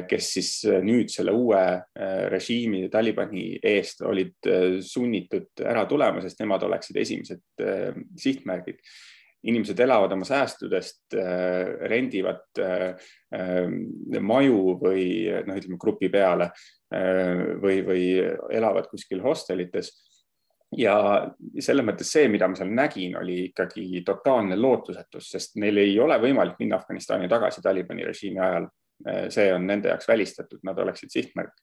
kes 0.10 0.32
siis 0.34 0.50
äh, 0.66 0.80
nüüd 0.86 1.12
selle 1.14 1.34
uue 1.36 1.60
äh, 1.62 2.26
režiimi 2.32 2.88
Talibani 2.90 3.60
eest 3.62 4.02
olid 4.08 4.50
sunnitud 4.86 5.62
ära 5.62 5.86
tulema, 5.90 6.24
sest 6.24 6.42
nemad 6.42 6.66
oleksid 6.66 6.98
esimesed 6.98 7.66
sihtmärgid. 8.18 8.82
inimesed 9.40 9.80
elavad 9.80 10.12
oma 10.12 10.26
säästudest, 10.28 11.14
rendivad 11.88 12.60
maju 14.20 14.58
või 14.82 15.06
noh, 15.48 15.56
ütleme 15.56 15.78
grupi 15.80 16.10
peale 16.12 16.50
või, 16.92 17.78
või 17.88 18.04
elavad 18.52 18.90
kuskil 18.92 19.22
hostelites 19.24 19.94
ja 20.76 20.98
selles 21.62 21.88
mõttes 21.88 22.12
see, 22.12 22.28
mida 22.28 22.50
ma 22.52 22.60
seal 22.60 22.74
nägin, 22.76 23.16
oli 23.16 23.46
ikkagi 23.46 24.04
totaalne 24.06 24.60
lootusetus, 24.60 25.32
sest 25.32 25.56
neil 25.56 25.80
ei 25.86 25.96
ole 26.04 26.20
võimalik 26.20 26.60
minna 26.60 26.76
Afganistani 26.76 27.32
tagasi 27.32 27.64
Talibani 27.64 28.10
režiimi 28.12 28.44
ajal 28.44 28.68
see 29.32 29.48
on 29.54 29.68
nende 29.68 29.92
jaoks 29.92 30.08
välistatud, 30.10 30.60
nad 30.68 30.80
oleksid 30.80 31.14
sihtmärk. 31.14 31.56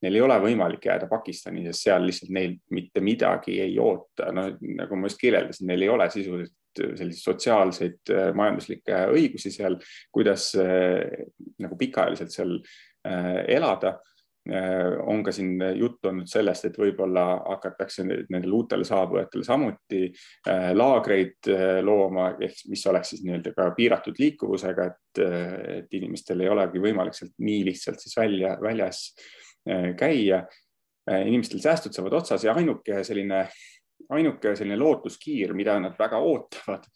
Neil 0.00 0.16
ei 0.16 0.22
ole 0.24 0.38
võimalik 0.40 0.86
jääda 0.88 1.10
Pakistani, 1.10 1.66
sest 1.68 1.84
seal 1.84 2.06
lihtsalt 2.08 2.30
neil 2.32 2.54
mitte 2.72 3.02
midagi 3.04 3.58
ei 3.60 3.74
oota, 3.78 4.30
no 4.32 4.46
nagu 4.78 4.96
ma 4.96 5.10
just 5.10 5.20
kirjeldasin, 5.20 5.68
neil 5.68 5.84
ei 5.84 5.92
ole 5.92 6.06
sisuliselt 6.10 6.56
selliseid 6.80 7.18
sotsiaalseid 7.18 8.12
eh, 8.14 8.30
majanduslikke 8.38 9.02
õigusi 9.12 9.50
seal, 9.52 9.76
kuidas 10.14 10.52
nagu 10.56 11.76
pikaajaliselt 11.76 12.32
seal 12.32 12.54
elada 13.50 13.96
Äh, 13.96 14.09
on 15.06 15.22
ka 15.24 15.32
siin 15.32 15.60
juttu 15.76 16.08
olnud 16.08 16.28
sellest, 16.30 16.64
et 16.64 16.78
võib-olla 16.80 17.24
hakatakse 17.44 18.06
nendele 18.08 18.54
uutele 18.56 18.86
saabujatele 18.88 19.44
samuti 19.44 20.06
äh, 20.48 20.70
laagreid 20.72 21.50
äh, 21.52 21.80
looma, 21.84 22.30
ehk 22.40 22.64
mis 22.72 22.86
oleks 22.88 23.12
siis 23.12 23.24
nii-öelda 23.26 23.52
ka 23.56 23.68
piiratud 23.76 24.16
liikuvusega, 24.18 24.86
et, 24.88 25.20
et 25.76 25.98
inimestel 26.00 26.40
ei 26.40 26.48
olegi 26.48 26.80
võimalik 26.82 27.18
sealt 27.18 27.36
nii 27.44 27.66
lihtsalt 27.68 28.00
siis 28.00 28.16
välja, 28.16 28.56
väljas 28.62 29.10
käia. 30.00 30.46
inimestel 31.10 31.60
säästud 31.60 31.92
saavad 31.92 32.14
otsas 32.16 32.44
ja 32.44 32.54
ainuke 32.56 33.02
selline, 33.04 33.42
ainuke 34.08 34.54
selline 34.56 34.78
lootuskiir, 34.80 35.52
mida 35.54 35.76
nad 35.80 35.98
väga 35.98 36.18
ootavad, 36.18 36.86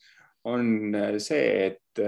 on 0.45 0.97
see, 1.23 1.71
et, 1.71 2.03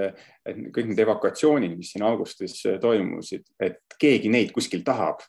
et 0.46 0.58
kõik 0.74 0.90
need 0.90 1.00
evakuatsioonid, 1.06 1.76
mis 1.78 1.94
siin 1.94 2.04
augustis 2.06 2.58
toimusid, 2.82 3.46
et 3.62 3.96
keegi 4.00 4.32
neid 4.32 4.52
kuskil 4.56 4.84
tahab. 4.86 5.24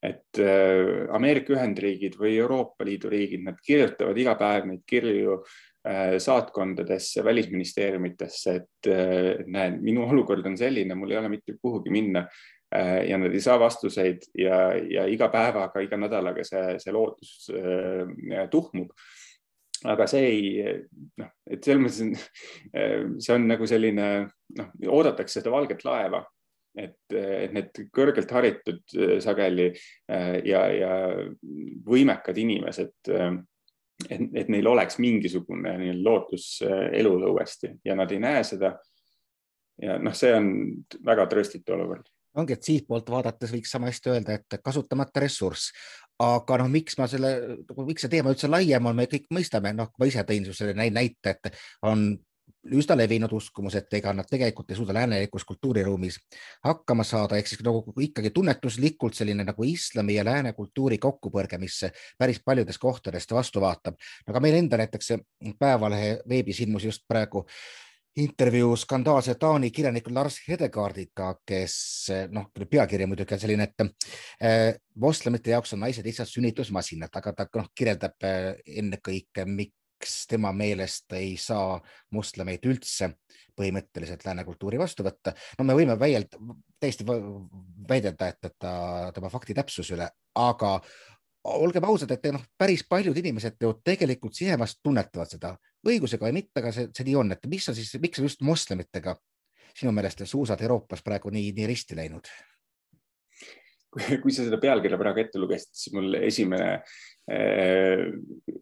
et 0.00 0.38
äh, 0.40 1.04
Ameerika 1.12 1.52
Ühendriigid 1.52 2.14
või 2.16 2.38
Euroopa 2.40 2.86
Liidu 2.88 3.10
riigid, 3.12 3.42
nad 3.44 3.58
kirjutavad 3.60 4.16
iga 4.16 4.32
päev 4.40 4.64
neid 4.70 4.80
kirju 4.88 5.34
äh, 5.36 6.14
saatkondadesse, 6.16 7.20
välisministeeriumitesse, 7.24 8.54
et 8.54 8.88
äh, 8.88 9.44
näed, 9.44 9.76
minu 9.84 10.06
olukord 10.08 10.46
on 10.48 10.56
selline, 10.56 10.96
mul 10.96 11.12
ei 11.12 11.20
ole 11.20 11.28
mitte 11.36 11.58
kuhugi 11.60 11.92
minna 11.92 12.26
ja 12.70 13.16
nad 13.18 13.32
ei 13.34 13.40
saa 13.42 13.56
vastuseid 13.58 14.28
ja, 14.38 14.70
ja 14.78 15.02
iga 15.10 15.26
päevaga, 15.28 15.80
iga 15.82 15.96
nädalaga 15.98 16.44
see, 16.46 16.76
see 16.78 16.92
lootus 16.94 17.48
tuhmub 18.52 18.92
aga 19.88 20.06
see 20.10 20.26
ei, 20.26 20.64
noh, 21.20 21.30
et 21.48 21.64
selles 21.64 21.80
mõttes 21.80 22.26
see 23.24 23.34
on 23.36 23.46
nagu 23.48 23.68
selline, 23.68 24.10
noh, 24.58 24.74
oodatakse 24.90 25.40
seda 25.40 25.52
valget 25.54 25.84
laeva, 25.86 26.22
et, 26.76 26.98
et 27.16 27.54
need 27.54 27.80
kõrgelt 27.94 28.30
haritud 28.30 28.82
sageli 29.24 29.70
ja, 30.46 30.60
ja 30.70 30.92
võimekad 31.86 32.38
inimesed, 32.38 33.10
et, 33.10 34.20
et 34.20 34.52
neil 34.52 34.70
oleks 34.70 35.00
mingisugune 35.02 35.74
lootus 35.98 36.60
elule 36.66 37.32
uuesti 37.32 37.72
ja 37.84 37.98
nad 37.98 38.12
ei 38.14 38.22
näe 38.22 38.44
seda. 38.46 38.76
ja 39.82 39.98
noh, 39.98 40.14
see 40.14 40.32
on 40.36 40.54
väga 41.04 41.26
trööstitu 41.26 41.74
olukord 41.74 42.06
ongi, 42.38 42.54
et 42.54 42.62
siitpoolt 42.62 43.10
vaadates 43.10 43.50
võiks 43.50 43.72
sama 43.74 43.90
hästi 43.90 44.12
öelda, 44.12 44.36
et 44.38 44.60
kasutamata 44.62 45.22
ressurss, 45.24 45.72
aga 46.20 46.58
noh, 46.60 46.70
miks 46.72 46.98
ma 47.00 47.06
selle, 47.10 47.30
miks 47.86 48.04
see 48.04 48.12
teema 48.12 48.34
üldse 48.34 48.50
laiem 48.50 48.90
on, 48.90 48.98
me 48.98 49.06
kõik 49.10 49.30
mõistame, 49.32 49.72
noh, 49.76 49.92
ma 49.98 50.08
ise 50.08 50.24
tõin 50.28 50.50
selle 50.52 50.74
näite, 50.76 51.36
et 51.36 51.54
on 51.88 52.10
üsna 52.76 52.96
levinud 52.98 53.32
uskumus, 53.32 53.74
et 53.78 53.94
ega 53.96 54.12
nad 54.12 54.28
tegelikult 54.28 54.70
ei 54.70 54.76
suuda 54.76 54.92
läänelikus 54.92 55.46
kultuuriruumis 55.48 56.18
hakkama 56.66 57.06
saada, 57.08 57.38
ehk 57.40 57.48
siis 57.48 57.62
nagu 57.64 57.94
ikkagi 58.04 58.32
tunnetuslikult 58.36 59.16
selline 59.16 59.46
nagu 59.48 59.64
islami 59.64 60.18
ja 60.18 60.24
lääne 60.28 60.52
kultuuri 60.52 60.98
kokkupõrge, 61.00 61.58
mis 61.62 61.80
päris 62.18 62.42
paljudes 62.44 62.78
kohtades 62.78 63.28
vastu 63.32 63.64
vaatab. 63.64 63.96
aga 64.26 64.40
meil 64.40 64.58
enda 64.60 64.76
näiteks 64.76 65.14
Päevalehe 65.58 66.20
veebis 66.28 66.60
ilmus 66.60 66.84
just 66.84 67.08
praegu 67.08 67.46
äh, 67.46 67.89
intervjuu 68.20 68.76
skandaalse 68.76 69.34
Taani 69.40 69.70
kirjaniku 69.70 70.12
Lars 70.14 70.40
Hedegaardiga, 70.48 71.32
kes 71.46 71.74
noh, 72.34 72.48
pealkiri 72.60 73.06
muidugi 73.08 73.36
on 73.36 73.42
selline, 73.42 73.68
et 73.68 73.84
äh, 73.84 74.74
moslemite 75.00 75.54
jaoks 75.54 75.74
on 75.76 75.84
naised 75.84 76.06
lihtsalt 76.06 76.30
sünnitusmasinad, 76.30 77.12
aga 77.16 77.34
ta 77.36 77.48
noh, 77.56 77.70
kirjeldab 77.76 78.26
äh, 78.26 78.52
ennekõike, 78.82 79.46
miks 79.48 80.24
tema 80.30 80.52
meelest 80.56 81.12
ei 81.16 81.34
saa 81.40 81.78
moslemeid 82.16 82.64
üldse 82.68 83.12
põhimõtteliselt 83.60 84.24
lääne 84.24 84.44
kultuuri 84.48 84.78
vastu 84.80 85.04
võtta. 85.04 85.34
no 85.58 85.66
me 85.68 85.76
võime 85.76 85.98
väielda, 86.00 86.40
täiesti 86.80 87.04
väidelda, 87.04 88.30
et, 88.32 88.44
et 88.44 88.56
ta, 88.58 88.72
tema 89.14 89.32
fakti 89.32 89.56
täpsuse 89.56 89.96
üle, 89.96 90.08
aga 90.40 90.78
olgem 91.44 91.84
ausad, 91.88 92.10
et 92.12 92.30
noh, 92.34 92.42
päris 92.58 92.84
paljud 92.88 93.16
inimesed 93.16 93.56
ju 93.62 93.72
tegelikult 93.84 94.36
sisemast 94.36 94.80
tunnetavad 94.84 95.30
seda 95.30 95.54
õigusega 95.86 96.26
või 96.26 96.36
mitte, 96.40 96.60
aga 96.60 96.72
see, 96.76 96.90
see 96.96 97.08
nii 97.08 97.16
on, 97.16 97.32
et 97.32 97.46
mis 97.48 97.68
on 97.70 97.76
siis, 97.76 97.94
miks 98.02 98.20
on 98.20 98.28
just 98.28 98.44
moslemitega 98.44 99.16
sinu 99.76 99.92
meelest 99.96 100.26
suusad 100.28 100.60
Euroopas 100.60 101.04
praegu 101.06 101.32
nii, 101.32 101.52
nii 101.56 101.68
risti 101.70 101.96
läinud? 101.98 102.28
kui 104.22 104.30
sa 104.30 104.44
seda 104.46 104.60
pealkirja 104.62 104.98
praegu 105.00 105.18
ette 105.18 105.40
lugesid, 105.42 105.72
siis 105.74 105.94
mul 105.96 106.14
esimene 106.20 106.66
äh, 106.70 108.04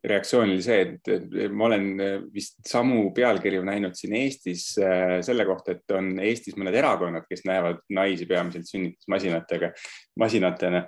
reaktsioon 0.09 0.55
oli 0.55 0.63
see, 0.65 0.79
et 0.87 1.51
ma 1.53 1.67
olen 1.67 1.91
vist 2.33 2.63
samu 2.65 3.11
pealkirju 3.17 3.61
näinud 3.67 3.99
siin 3.99 4.17
Eestis 4.23 4.71
äh, 4.81 5.19
selle 5.27 5.45
kohta, 5.49 5.77
et 5.77 5.97
on 5.99 6.15
Eestis 6.25 6.57
mõned 6.57 6.79
erakonnad, 6.81 7.29
kes 7.29 7.45
näevad 7.49 7.85
naisi 7.93 8.25
peamiselt 8.31 8.71
sünnitusmasinatega, 8.71 9.75
masinatena. 10.25 10.87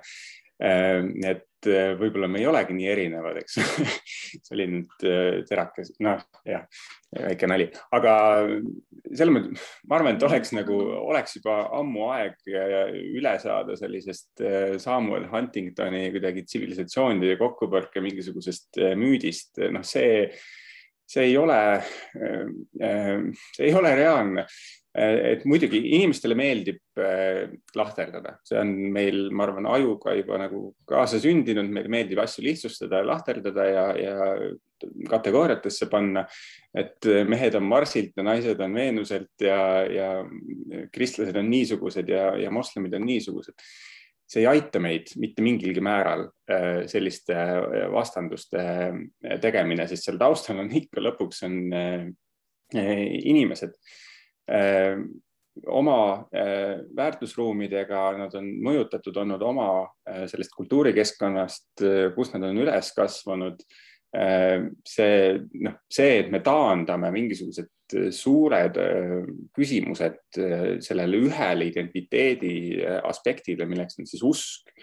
Äh, 0.61 1.37
et 1.61 1.69
Äh, 1.69 1.91
võib-olla 1.99 2.27
me 2.31 2.39
ei 2.41 2.47
olegi 2.49 2.73
nii 2.75 2.87
erinevad, 2.89 3.37
eks. 3.41 3.59
See 4.41 4.55
oli 4.55 4.67
nüüd 4.71 5.05
äh, 5.05 5.41
terakas, 5.47 5.91
noh 6.01 6.21
jah, 6.47 6.65
väike 7.11 7.49
nali, 7.49 7.67
aga 7.93 8.13
selles 9.11 9.33
mõttes 9.35 9.67
ma 9.85 9.99
arvan, 9.99 10.17
et 10.17 10.25
oleks 10.25 10.53
nagu, 10.55 10.77
oleks 11.11 11.37
juba 11.37 11.59
ammu 11.77 12.07
aeg 12.15 12.49
üle 12.49 13.35
saada 13.43 13.75
sellisest 13.79 14.43
äh, 14.45 14.75
Samuel 14.81 15.27
Huntingtoni 15.31 16.07
kuidagi 16.15 16.45
tsivilisatsioonide 16.47 17.37
kokkupõrke 17.41 18.03
mingisugusest 18.03 18.81
müüdist, 18.97 19.61
noh, 19.73 19.85
see, 19.85 20.27
see 21.05 21.29
ei 21.29 21.37
ole, 21.37 21.61
see 22.15 23.67
ei 23.67 23.75
ole 23.77 23.95
reaalne. 23.99 24.47
Äh, 24.47 24.80
et 24.91 25.45
muidugi 25.47 25.79
inimestele 25.95 26.35
meeldib 26.35 26.81
äh, 26.99 27.47
lahterdada, 27.79 28.35
see 28.43 28.57
on 28.59 28.73
meil, 28.91 29.29
ma 29.31 29.45
arvan, 29.45 29.69
ajuga 29.71 30.15
juba 30.17 30.39
nagu 30.41 30.65
kaasasündinud, 30.89 31.69
meile 31.71 31.91
meeldib 31.91 32.19
asju 32.19 32.43
lihtsustada 32.43 32.99
lahterdada 33.07 33.67
ja, 33.69 33.85
ja 33.95 34.17
kategooriatesse 35.07 35.87
panna. 35.91 36.25
et 36.75 37.05
mehed 37.27 37.55
on 37.55 37.63
Marsilt 37.69 38.17
ja 38.17 38.23
naised 38.23 38.59
on 38.63 38.75
Veenuselt 38.75 39.43
ja, 39.43 39.61
ja 39.87 40.09
kristlased 40.91 41.39
on 41.39 41.49
niisugused 41.51 42.09
ja, 42.09 42.31
ja 42.39 42.51
moslemid 42.51 42.93
on 42.97 43.05
niisugused. 43.07 43.55
see 44.31 44.43
ei 44.43 44.47
aita 44.47 44.79
meid 44.79 45.11
mitte 45.19 45.43
mingilgi 45.43 45.81
määral 45.83 46.27
äh, 46.51 46.83
selliste 46.87 47.35
vastanduste 47.91 48.61
tegemine, 49.43 49.87
sest 49.87 50.07
seal 50.07 50.19
taustal 50.19 50.63
on 50.63 50.71
ikka 50.83 51.03
lõpuks 51.03 51.43
on 51.47 51.59
inimesed 52.71 53.75
Äh, 53.75 54.10
oma 55.67 56.27
äh, 56.31 56.79
väärtusruumidega, 56.95 58.01
nad 58.17 58.35
on 58.39 58.47
mõjutatud 58.63 59.17
olnud 59.21 59.41
oma 59.43 59.69
äh, 60.07 60.23
sellest 60.31 60.53
kultuurikeskkonnast, 60.55 61.83
kus 62.15 62.33
nad 62.35 62.49
on 62.49 62.61
üles 62.65 62.93
kasvanud. 62.97 63.63
see, 64.11 65.37
noh, 65.63 65.77
see, 65.87 66.17
et 66.19 66.31
me 66.33 66.41
taandame 66.43 67.13
mingisugused 67.15 67.93
suured 68.11 68.75
küsimused 69.55 70.39
sellele 70.83 71.21
ühele 71.29 71.69
identiteedi 71.69 72.81
aspektile, 73.07 73.63
milleks 73.71 73.95
on 74.01 74.09
siis 74.09 74.25
usk. 74.27 74.73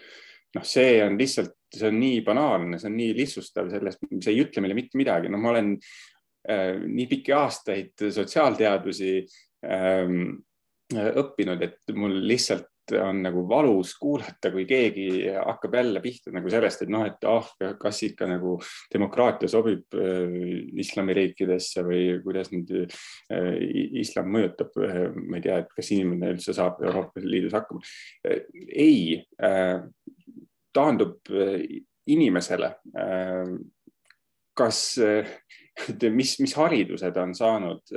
noh, 0.56 0.64
see 0.64 1.02
on 1.04 1.20
lihtsalt, 1.20 1.52
see 1.76 1.90
on 1.90 2.00
nii 2.00 2.22
banaalne, 2.24 2.80
see 2.80 2.88
on 2.88 2.96
nii 2.96 3.12
lihtsustav 3.18 3.68
sellest, 3.68 4.00
see 4.16 4.32
ei 4.32 4.40
ütle 4.46 4.64
meile 4.64 4.78
mitte 4.80 4.96
midagi, 4.96 5.28
no 5.28 5.42
ma 5.42 5.52
olen 5.52 5.74
nii 6.48 7.06
pikki 7.10 7.36
aastaid 7.36 8.08
sotsiaalteadusi 8.08 9.12
Ähm, 9.20 9.47
õppinud, 10.88 11.62
et 11.62 11.94
mul 11.96 12.14
lihtsalt 12.28 12.70
on 12.96 13.22
nagu 13.22 13.42
valus 13.48 13.94
kuulata, 14.00 14.50
kui 14.52 14.64
keegi 14.68 15.28
hakkab 15.34 15.74
jälle 15.78 16.00
pihta 16.04 16.32
nagu 16.34 16.50
sellest, 16.52 16.84
et 16.84 16.92
noh, 16.92 17.04
et 17.08 17.24
ah, 17.28 17.48
kas 17.80 18.02
ikka 18.06 18.28
nagu 18.30 18.56
demokraatia 18.92 19.50
sobib 19.50 19.96
äh, 19.98 20.38
islamiriikidesse 20.80 21.84
või 21.86 22.02
kuidas 22.24 22.52
nüüd 22.54 22.72
äh, 22.78 23.52
islam 24.00 24.32
mõjutab 24.34 24.78
äh,, 24.84 25.00
ma 25.18 25.38
ei 25.38 25.44
tea, 25.44 25.60
et 25.62 25.72
kas 25.76 25.92
inimene 25.96 26.32
üldse 26.34 26.56
saab 26.56 26.82
Euroopa 26.84 27.24
Liidus 27.24 27.56
hakkama. 27.58 27.84
Äh, 28.26 28.44
ei 28.68 29.00
äh,, 29.42 29.82
taandub 30.74 31.32
äh, 31.32 31.60
inimesele. 32.08 32.72
kas, 34.56 34.78
mis, 36.18 36.30
mis 36.40 36.54
hariduse 36.56 37.10
ta 37.12 37.22
on 37.22 37.34
saanud 37.36 37.92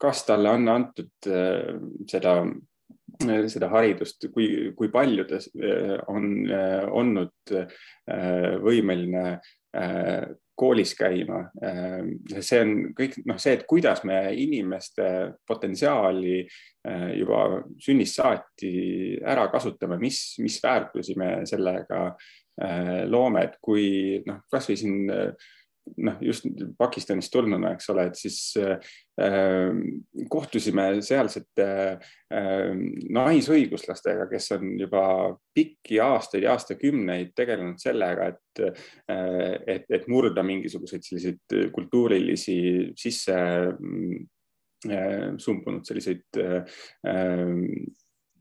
kas 0.00 0.24
talle 0.26 0.50
on 0.50 0.68
antud 0.68 1.28
äh, 1.30 1.74
seda, 2.10 2.36
äh, 3.24 3.44
seda 3.52 3.70
haridust, 3.72 4.28
kui, 4.34 4.48
kui 4.76 4.90
palju 4.92 5.26
ta 5.28 5.40
äh, 5.40 5.98
on 6.12 6.30
olnud 6.90 7.54
võimeline 8.64 9.24
koolis 10.54 10.92
käima. 10.94 11.40
see 12.38 12.60
on 12.62 12.74
kõik 12.94 13.16
noh, 13.26 13.40
see, 13.42 13.56
et 13.56 13.64
kuidas 13.66 14.04
me 14.06 14.20
inimeste 14.38 15.08
potentsiaali 15.46 16.36
juba 17.18 17.40
sünnist 17.82 18.20
saati 18.20 18.70
ära 19.18 19.48
kasutame, 19.50 19.98
mis, 19.98 20.36
mis 20.38 20.60
väärtusi 20.62 21.18
me 21.18 21.32
sellega 21.50 22.04
loome, 23.10 23.42
et 23.48 23.58
kui 23.58 24.22
noh, 24.28 24.44
kasvõi 24.46 24.78
siin 24.78 25.10
noh, 25.96 26.18
just 26.24 26.46
Pakistanist 26.78 27.32
tulnuna, 27.32 27.74
eks 27.74 27.90
ole, 27.92 28.06
et 28.08 28.18
siis 28.18 28.38
äh, 28.60 28.78
kohtusime 30.30 30.86
sealsete 31.04 31.66
äh, 31.94 32.70
naisõiguslastega, 33.14 34.26
kes 34.30 34.50
on 34.56 34.74
juba 34.80 35.04
pikki 35.54 36.00
aastaid 36.04 36.46
ja 36.46 36.54
aastakümneid 36.56 37.34
tegelenud 37.36 37.82
sellega, 37.82 38.32
et 38.32 38.64
äh,, 38.64 39.58
et, 39.76 39.86
et 39.90 40.08
murda 40.10 40.44
mingisuguseid 40.46 41.04
selliseid 41.04 41.58
kultuurilisi 41.74 42.58
sisse 42.98 43.36
äh, 44.88 45.28
sumbunud 45.38 45.84
selliseid 45.86 46.40
äh, 46.42 46.78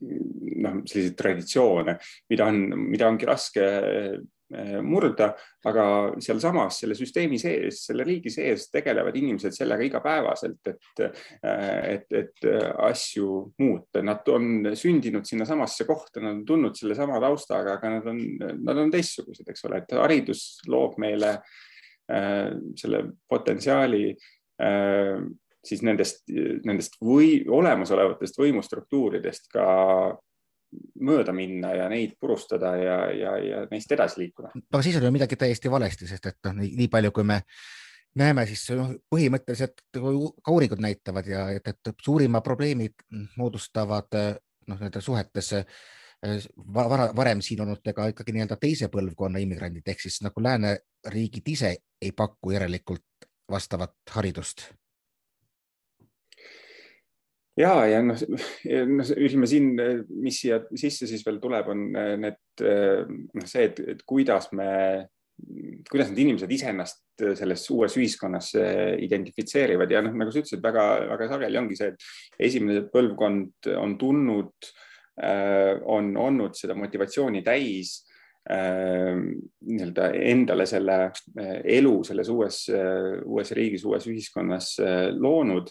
noh, 0.03 0.79
selliseid 0.87 1.17
traditsioone, 1.19 1.97
mida 2.31 2.47
on, 2.51 2.63
mida 2.89 3.09
ongi 3.11 3.27
raske 3.29 3.67
murda, 4.85 5.29
aga 5.69 5.85
sealsamas 6.21 6.79
selle 6.83 6.97
süsteemi 6.97 7.39
sees, 7.41 7.83
selle 7.87 8.05
riigi 8.07 8.31
sees 8.33 8.67
tegelevad 8.73 9.15
inimesed 9.19 9.55
sellega 9.55 9.87
igapäevaselt, 9.87 10.71
et, 10.71 11.03
eh, 11.03 11.21
et, 11.95 12.07
et 12.19 12.47
asju 12.89 13.29
muuta. 13.61 14.03
Nad 14.05 14.27
on 14.33 14.73
sündinud 14.77 15.27
sinnasamasse 15.27 15.87
kohta, 15.89 16.21
nad 16.21 16.37
on 16.37 16.43
tulnud 16.47 16.77
sellesama 16.77 17.21
taustaga, 17.23 17.77
aga 17.77 17.95
nad 17.97 18.09
on, 18.13 18.23
nad 18.63 18.83
on 18.85 18.91
teistsugused, 18.93 19.47
eks 19.49 19.69
ole, 19.69 19.83
et 19.83 19.95
haridus 19.99 20.43
loob 20.69 20.99
meile 21.01 21.37
selle 22.03 22.97
potentsiaali 23.31 24.09
siis 25.63 25.81
nendest, 25.87 26.25
nendest 26.67 26.97
või 26.99 27.37
olemasolevatest 27.47 28.39
võimustruktuuridest 28.41 29.47
ka 29.53 29.67
mööda 31.03 31.33
minna 31.35 31.73
ja 31.75 31.87
neid 31.91 32.17
purustada 32.21 32.75
ja, 32.79 32.97
ja, 33.13 33.37
ja 33.43 33.63
neist 33.71 33.91
edasi 33.91 34.23
liikuda. 34.23 34.53
aga 34.55 34.83
siis 34.85 34.97
on 34.99 35.07
ju 35.07 35.13
midagi 35.15 35.39
täiesti 35.39 35.71
valesti, 35.71 36.07
sest 36.09 36.29
et 36.31 36.49
noh, 36.49 36.61
nii 36.63 36.89
palju, 36.91 37.11
kui 37.15 37.25
me 37.27 37.41
näeme, 38.19 38.45
siis 38.49 38.65
noh, 38.77 38.93
põhimõtteliselt 39.11 39.83
ka 39.95 40.53
uuringud 40.53 40.83
näitavad 40.83 41.27
ja 41.29 41.47
et, 41.55 41.67
et 41.67 41.93
suurima 42.03 42.41
probleemid 42.45 43.05
moodustavad 43.37 44.19
noh, 44.67 44.79
nende 44.79 45.01
suhetes 45.01 45.53
vara, 46.73 47.09
varem 47.15 47.41
siin 47.43 47.63
olnudega 47.65 48.07
ikkagi 48.13 48.35
nii-öelda 48.35 48.57
teise 48.61 48.89
põlvkonna 48.93 49.41
immigrandid 49.43 49.89
ehk 49.91 50.05
siis 50.05 50.21
nagu 50.23 50.43
lääneriigid 50.43 51.51
ise 51.55 51.75
ei 52.01 52.13
paku 52.15 52.53
järelikult 52.55 53.27
vastavat 53.51 54.15
haridust 54.15 54.69
ja, 57.59 57.73
ja 57.89 58.01
noh, 58.03 58.19
noh, 58.89 59.09
ütleme 59.13 59.49
siin, 59.49 59.73
mis 60.23 60.39
siia 60.43 60.61
sisse 60.79 61.07
siis 61.09 61.23
veel 61.25 61.39
tuleb, 61.43 61.69
on 61.73 61.89
eh, 61.99 62.13
need 62.21 62.63
eh, 62.65 63.03
noh, 63.07 63.49
see, 63.49 63.67
et, 63.69 63.81
et 63.95 64.05
kuidas 64.09 64.49
me, 64.57 64.69
kuidas 65.89 66.11
need 66.11 66.23
inimesed 66.25 66.53
iseennast 66.53 67.01
selles 67.37 67.65
uues 67.73 67.97
ühiskonnas 67.99 68.53
eh, 68.59 68.95
identifitseerivad. 69.05 69.91
Ja 69.93 70.01
noh, 70.05 70.15
nagu 70.17 70.33
sa 70.33 70.41
ütlesid, 70.41 70.63
väga-väga 70.63 71.29
sageli 71.33 71.61
ongi 71.61 71.77
see, 71.79 71.93
et 71.93 72.47
esimene 72.49 72.87
põlvkond 72.93 73.73
on 73.77 73.99
tundnud, 74.01 74.73
on 75.93 76.07
olnud 76.17 76.55
seda 76.57 76.73
motivatsiooni 76.73 77.43
täis 77.45 77.99
nii-öelda 78.49 80.07
endale 80.25 80.65
selle 80.65 80.95
elu 81.69 81.91
selles 82.07 82.31
uues, 82.33 82.57
uues 83.21 83.51
riigis, 83.53 83.85
uues 83.85 84.07
ühiskonnas 84.09 84.71
loonud. 85.13 85.69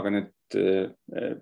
Aga 0.00 0.14
need, 0.14 0.32
eh, 0.56 1.34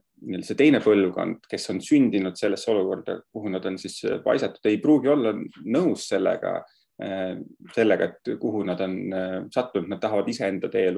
see 0.42 0.58
teine 0.58 0.80
põlvkond, 0.84 1.44
kes 1.50 1.70
on 1.74 1.80
sündinud 1.84 2.38
sellesse 2.38 2.72
olukorda, 2.72 3.18
kuhu 3.32 3.52
nad 3.52 3.64
on 3.68 3.78
siis 3.80 4.00
paisatud, 4.24 4.64
ei 4.70 4.80
pruugi 4.82 5.12
olla 5.12 5.34
nõus 5.76 6.08
sellega, 6.10 6.58
eh, 7.02 7.38
sellega, 7.74 8.10
et 8.10 8.34
kuhu 8.42 8.64
nad 8.66 8.82
on 8.86 9.00
eh, 9.12 9.40
sattunud, 9.54 9.90
nad 9.92 10.02
tahavad 10.02 10.28
iseenda 10.32 10.70
tee, 10.72 10.92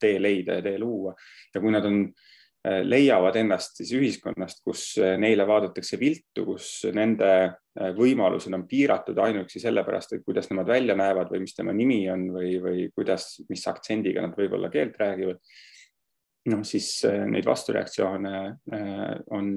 tee 0.00 0.20
leida 0.22 0.60
ja 0.60 0.66
tee 0.70 0.78
luua 0.82 1.14
ja 1.54 1.62
kui 1.62 1.74
nad 1.74 1.88
on 1.88 2.04
leiavad 2.60 3.38
ennast 3.40 3.78
siis 3.80 3.94
ühiskonnast, 3.96 4.58
kus 4.60 4.82
neile 5.16 5.46
vaadatakse 5.48 5.96
viltu, 5.96 6.42
kus 6.44 6.66
nende 6.92 7.30
võimalused 7.96 8.52
on 8.52 8.66
piiratud 8.68 9.16
ainuüksi 9.16 9.62
sellepärast, 9.62 10.12
et 10.12 10.26
kuidas 10.26 10.50
nemad 10.50 10.68
välja 10.68 10.92
näevad 10.92 11.32
või 11.32 11.40
mis 11.46 11.56
tema 11.56 11.72
nimi 11.72 12.02
on 12.12 12.26
või, 12.34 12.50
või 12.60 12.82
kuidas, 12.92 13.38
mis 13.48 13.64
aktsendiga 13.70 14.20
nad 14.26 14.36
võib-olla 14.36 14.68
keelt 14.68 15.00
räägivad. 15.00 15.40
Noh, 16.48 16.62
siis 16.64 17.02
neid 17.04 17.44
vastureaktsioone 17.44 18.36
on 19.36 19.50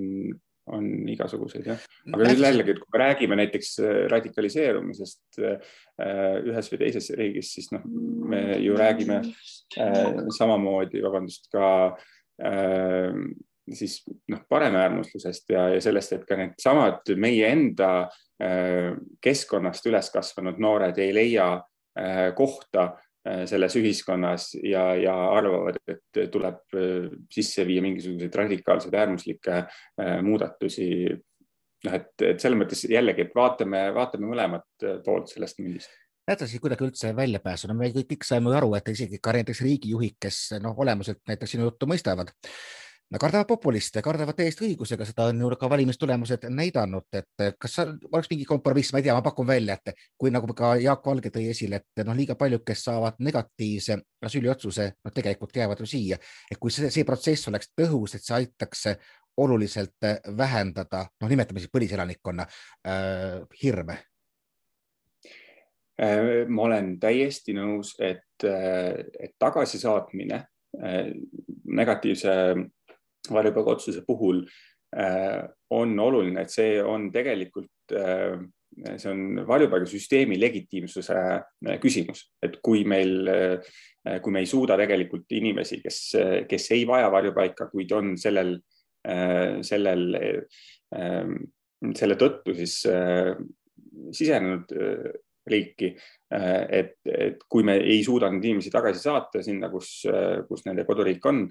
on 0.71 0.85
igasuguseid 1.11 1.67
jah, 1.67 1.81
aga 2.13 2.29
nüüd 2.29 2.41
jällegi, 2.43 2.73
et 2.73 2.79
kui 2.79 2.93
me 2.93 3.01
räägime 3.01 3.37
näiteks 3.39 3.73
äh, 3.83 3.97
radikaliseerumisest 4.13 5.41
äh, 5.43 5.73
ühes 6.47 6.71
või 6.71 6.81
teises 6.85 7.09
riigis, 7.19 7.51
siis 7.57 7.69
noh, 7.73 7.83
me 8.31 8.43
ju 8.63 8.77
räägime 8.79 9.19
äh, 9.23 10.23
samamoodi, 10.37 11.03
vabandust, 11.03 11.49
ka 11.53 11.67
siis 13.73 13.99
noh, 14.31 14.39
paremäärmuslusest 14.49 15.51
ja, 15.53 15.67
ja 15.75 15.81
sellest, 15.83 16.15
et 16.15 16.23
ka 16.27 16.35
needsamad 16.39 17.11
meie 17.21 17.51
enda 17.53 17.91
keskkonnast 19.23 19.85
üles 19.87 20.09
kasvanud 20.11 20.57
noored 20.59 20.97
ei 20.99 21.13
leia 21.15 21.45
kohta 22.35 22.87
Äh, 22.87 23.02
selles 23.47 23.75
ühiskonnas 23.79 24.49
ja, 24.67 24.89
ja 24.99 25.13
arvavad, 25.31 25.77
et 25.87 26.23
tuleb 26.31 26.75
äh, 26.75 27.11
sisse 27.31 27.63
viia 27.67 27.83
mingisuguseid 27.85 28.35
radikaalseid 28.35 28.97
äärmuslikke 28.99 29.59
äh, 29.63 30.17
muudatusi. 30.25 30.89
noh, 31.83 31.95
et, 31.97 32.13
et 32.23 32.39
selles 32.39 32.59
mõttes 32.59 32.85
jällegi, 32.87 33.25
et 33.25 33.33
vaatame, 33.35 33.79
vaatame 33.95 34.27
mõlemat 34.29 34.85
poolt 35.03 35.31
sellest 35.31 35.59
mündist 35.59 35.91
näete 36.27 36.47
siis 36.47 36.61
kuidagi 36.63 36.85
üldse 36.87 37.09
väljapääsu, 37.15 37.67
no 37.67 37.75
me 37.75 37.89
kõik, 37.91 38.07
kõik 38.13 38.23
saime 38.23 38.47
ju 38.47 38.55
aru, 38.55 38.69
et 38.77 38.87
isegi 38.93 39.19
ka 39.19 39.33
näiteks 39.35 39.59
riigijuhid, 39.65 40.15
kes 40.23 40.37
noh, 40.63 40.77
olemuselt 40.79 41.19
näiteks 41.27 41.55
sinu 41.55 41.67
juttu 41.67 41.89
mõistavad, 41.91 42.31
no 43.13 43.19
kardavad 43.21 43.47
populiste, 43.47 44.01
kardavad 44.01 44.37
täiesti 44.37 44.65
õigusega, 44.67 45.05
seda 45.05 45.27
on 45.29 45.41
ju 45.43 45.49
ka 45.59 45.69
valimistulemused 45.69 46.47
näidanud, 46.49 47.07
et 47.19 47.43
kas 47.61 47.79
oleks 47.83 48.29
mingi 48.31 48.47
kompromiss, 48.49 48.93
ma 48.93 49.01
ei 49.01 49.07
tea, 49.07 49.15
ma 49.17 49.25
pakun 49.25 49.47
välja, 49.47 49.77
et 49.77 49.93
kui 50.17 50.33
nagu 50.33 50.49
ka 50.57 50.73
Jaak 50.81 51.05
Valge 51.05 51.31
tõi 51.33 51.47
esile, 51.51 51.83
et 51.83 52.05
noh, 52.07 52.17
liiga 52.17 52.35
paljud, 52.39 52.63
kes 52.65 52.85
saavad 52.89 53.19
negatiivse 53.23 53.99
asüüliotsuse, 54.25 54.87
no 55.05 55.13
tegelikult 55.13 55.55
jäävad 55.61 55.83
ju 55.83 55.89
siia, 55.89 56.17
et 56.49 56.61
kui 56.61 56.73
see, 56.73 56.89
see 56.93 57.05
protsess 57.07 57.51
oleks 57.51 57.69
tõhus, 57.77 58.17
et 58.17 58.25
see 58.25 58.39
aitaks 58.39 58.87
oluliselt 59.43 60.09
vähendada, 60.37 61.05
noh, 61.21 61.29
nimetame 61.29 61.61
siis 61.61 61.73
põliselanikkonna 61.73 62.45
äh, 62.49 63.39
hirme. 63.61 63.99
Äh, 66.01 66.47
ma 66.49 66.65
olen 66.67 66.95
täiesti 67.01 67.53
nõus, 67.53 67.93
et, 68.01 68.45
äh, 68.49 69.05
et 69.21 69.35
tagasisaatmine 69.41 70.39
äh, 70.81 71.11
negatiivse 71.69 72.33
varjupaigaotsuse 73.31 74.03
puhul 74.07 74.43
äh, 74.97 75.43
on 75.69 75.99
oluline, 75.99 76.43
et 76.43 76.51
see 76.51 76.77
on 76.83 77.09
tegelikult, 77.13 77.71
äh, 77.95 78.37
see 78.97 79.11
on 79.11 79.43
varjupaigasüsteemi 79.47 80.39
legitiimsuse 80.41 81.15
äh, 81.15 81.79
küsimus, 81.81 82.25
et 82.43 82.59
kui 82.65 82.83
meil, 82.89 83.29
kui 84.21 84.35
me 84.35 84.43
ei 84.43 84.49
suuda 84.49 84.77
tegelikult 84.79 85.31
inimesi, 85.31 85.79
kes, 85.83 85.99
kes 86.49 86.71
ei 86.75 86.87
vaja 86.87 87.11
varjupaika, 87.13 87.69
kuid 87.71 87.91
on 87.95 88.15
sellel, 88.19 88.57
sellel, 89.63 90.03
selle 91.95 92.15
tõttu 92.19 92.55
siis 92.55 92.81
sisenenud 94.15 94.71
riiki, 95.47 95.89
et, 96.31 96.93
et 97.03 97.47
kui 97.51 97.63
me 97.67 97.77
ei 97.79 98.03
suuda 98.03 98.29
neid 98.31 98.43
inimesi 98.47 98.71
tagasi 98.71 99.03
saata 99.03 99.43
sinna, 99.43 99.71
kus, 99.71 100.01
kus 100.47 100.63
nende 100.67 100.83
koduriik 100.87 101.23
on, 101.31 101.45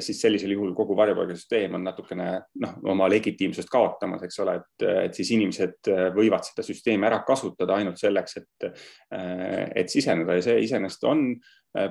siis 0.00 0.20
sellisel 0.22 0.54
juhul 0.54 0.72
kogu 0.76 0.94
varjupaigasüsteem 0.96 1.74
on 1.76 1.84
natukene 1.84 2.28
noh, 2.62 2.76
oma 2.92 3.08
legitiimsust 3.10 3.70
kaotamas, 3.72 4.22
eks 4.26 4.38
ole, 4.44 4.56
et, 4.60 4.84
et 5.06 5.16
siis 5.16 5.32
inimesed 5.36 5.90
äh, 5.92 6.04
võivad 6.16 6.46
seda 6.46 6.64
süsteemi 6.66 7.08
ära 7.08 7.20
kasutada 7.26 7.76
ainult 7.76 8.00
selleks, 8.00 8.38
et, 8.40 8.68
äh, 9.16 9.66
et 9.82 9.92
siseneda 9.92 10.38
ja 10.38 10.46
see 10.46 10.62
iseenesest 10.66 11.04
on 11.10 11.26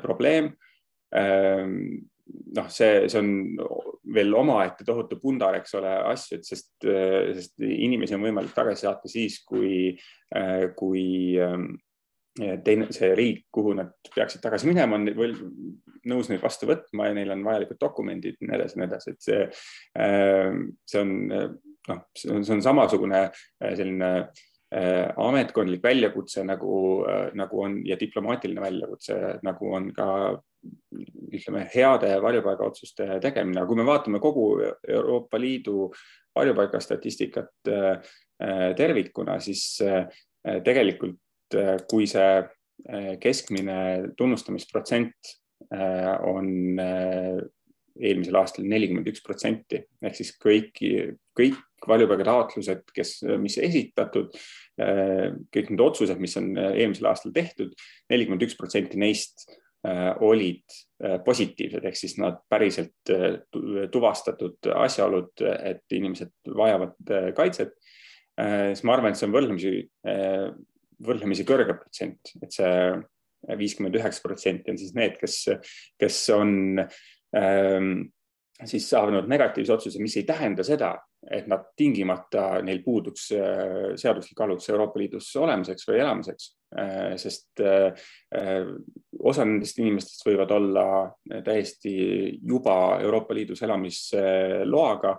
probleem. 0.03 0.49
Ähm, 1.15 1.76
noh, 2.57 2.65
see, 2.74 3.05
see 3.09 3.22
on 3.22 3.30
veel 4.13 4.34
omaette 4.38 4.86
tohutu 4.86 5.17
pundar, 5.22 5.55
eks 5.59 5.78
ole, 5.80 5.93
asju, 6.11 6.39
et 6.39 6.49
sest, 6.49 6.72
sest 6.84 7.63
inimesi 7.63 8.17
on 8.17 8.26
võimalik 8.26 8.51
tagasi 8.53 8.86
saata 8.86 9.09
siis, 9.09 9.39
kui, 9.47 9.93
kui 10.78 11.05
ähm, 11.41 11.72
teine, 12.65 12.89
see 12.95 13.13
riik, 13.17 13.45
kuhu 13.53 13.73
nad 13.77 13.93
peaksid 14.15 14.41
tagasi 14.43 14.69
minema, 14.69 14.99
on 14.99 15.07
nõus 16.09 16.29
neid 16.29 16.43
vastu 16.43 16.69
võtma 16.69 17.09
ja 17.09 17.15
neil 17.17 17.33
on 17.33 17.45
vajalikud 17.45 17.79
dokumendid 17.81 18.37
ja 18.39 18.47
nii 18.47 18.59
edasi 18.59 18.77
ja 18.77 18.81
nii 18.81 18.89
edasi, 18.89 19.15
et 19.15 19.25
see, 19.25 19.41
äh, 19.99 20.59
see 20.89 21.01
on 21.03 21.15
noh, 21.29 22.03
see 22.17 22.35
on, 22.35 22.63
samasugune 22.65 23.23
äh, 23.27 23.73
selline 23.77 24.11
äh, 24.15 25.09
ametkondlik 25.19 25.83
väljakutse 25.83 26.45
nagu, 26.47 27.05
nagu 27.37 27.63
on 27.65 27.79
ja 27.87 27.97
diplomaatiline 27.99 28.63
väljakutse, 28.63 29.19
nagu 29.45 29.73
on 29.75 29.91
ka 29.95 30.09
ütleme, 31.31 31.63
heade 31.71 32.11
varjupaigaotsuste 32.19 33.21
tegemine, 33.23 33.61
aga 33.61 33.69
kui 33.69 33.79
me 33.79 33.87
vaatame 33.87 34.19
kogu 34.19 34.49
Euroopa 34.59 35.39
Liidu 35.39 35.87
varjupaigastatistikat 36.35 37.69
tervikuna, 38.75 39.37
siis 39.43 39.77
tegelikult 40.65 41.15
kui 41.89 42.08
see 42.10 42.32
äh, 42.39 43.14
keskmine 43.22 43.80
tunnustamisprotsent 44.18 45.34
äh, 45.74 46.14
on 46.28 46.80
eelmisel 48.00 48.38
aastal 48.39 48.68
nelikümmend 48.70 49.10
üks 49.12 49.24
protsenti 49.26 49.82
ehk 50.06 50.16
siis 50.16 50.32
kõiki, 50.39 50.91
kõik 51.36 51.58
varjupaigataotlused, 51.88 52.86
kes, 52.95 53.12
mis 53.39 53.56
esitatud, 53.64 54.34
kõik 54.76 55.70
need 55.72 55.84
otsused, 55.84 56.20
mis 56.20 56.36
on 56.39 56.50
eelmisel 56.60 57.08
aastal 57.08 57.32
tehtud, 57.36 57.72
nelikümmend 58.12 58.43
üks 58.43 58.58
protsenti 58.60 59.00
neist 59.00 59.45
olid 60.28 60.76
positiivsed, 61.24 61.86
ehk 61.88 61.95
siis 61.95 62.18
nad 62.20 62.41
päriselt 62.52 63.12
tuvastatud 63.91 64.72
asjaolud, 64.76 65.43
et 65.43 65.95
inimesed 65.95 66.52
vajavad 66.52 67.14
kaitset. 67.36 67.72
siis 68.36 68.84
ma 68.84 68.97
arvan, 68.97 69.16
et 69.16 69.20
see 69.20 69.28
on 69.28 69.36
võrdlemisi 69.36 69.74
võrdlemisi 71.06 71.45
kõrge 71.47 71.76
protsent, 71.80 72.34
et 72.43 72.54
see 72.54 72.74
viiskümmend 73.60 73.95
üheksa 73.95 74.24
protsenti 74.24 74.72
on 74.72 74.80
siis 74.80 74.95
need, 74.97 75.16
kes, 75.20 75.41
kes 76.00 76.18
on 76.36 76.82
ähm, 76.84 77.93
siis 78.68 78.89
saanud 78.91 79.30
negatiivse 79.32 79.74
otsuse, 79.78 80.02
mis 80.04 80.18
ei 80.20 80.26
tähenda 80.28 80.66
seda, 80.68 80.91
et 81.32 81.47
nad 81.52 81.66
tingimata, 81.78 82.62
neil 82.64 82.82
puuduks 82.84 83.30
äh, 83.36 83.95
seaduslik 84.00 84.39
alus 84.43 84.70
Euroopa 84.72 85.00
Liidus 85.00 85.30
olemiseks 85.39 85.88
või 85.89 86.00
elamiseks 86.00 86.47
äh,, 86.80 87.16
sest 87.20 87.64
äh, 87.64 88.08
osa 89.20 89.47
nendest 89.47 89.80
inimestest 89.80 90.26
võivad 90.28 90.52
olla 90.56 90.88
täiesti 91.45 91.93
juba 92.39 93.00
Euroopa 93.04 93.36
Liidus 93.36 93.64
elamisloaga 93.68 95.18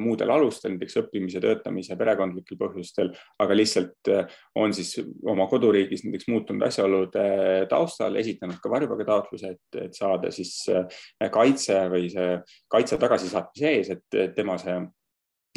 muudel 0.00 0.30
alustel, 0.32 0.72
näiteks 0.74 0.96
õppimise, 1.02 1.40
töötamise, 1.44 1.96
perekondlikel 2.00 2.56
põhjustel, 2.60 3.10
aga 3.42 3.56
lihtsalt 3.56 4.10
äh, 4.12 4.38
on 4.56 4.72
siis 4.76 4.94
oma 5.28 5.44
koduriigis 5.50 6.06
näiteks 6.06 6.28
muutunud 6.32 6.64
asjaolude 6.64 7.24
taustal 7.68 8.16
esitanud 8.20 8.62
ka 8.62 8.72
varjupaigataotluse, 8.72 9.52
et, 9.56 9.80
et 9.84 9.98
saada 9.98 10.32
siis 10.32 10.54
äh, 10.72 11.02
kaitse 11.34 11.82
või 11.92 12.08
see 12.12 12.38
kaitse 12.72 13.00
tagasisaatmise 13.00 13.74
ees, 13.74 13.92
et 13.96 14.18
tema 14.36 14.56
see 14.62 14.78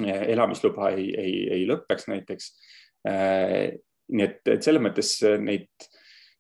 elamisluba 0.02 0.92
ei, 0.96 1.08
ei, 1.20 1.34
ei 1.60 1.66
lõpeks 1.70 2.08
näiteks. 2.10 2.46
nii 3.06 4.24
et, 4.26 4.40
et 4.50 4.64
selles 4.64 4.82
mõttes 4.82 5.12
neid 5.44 5.68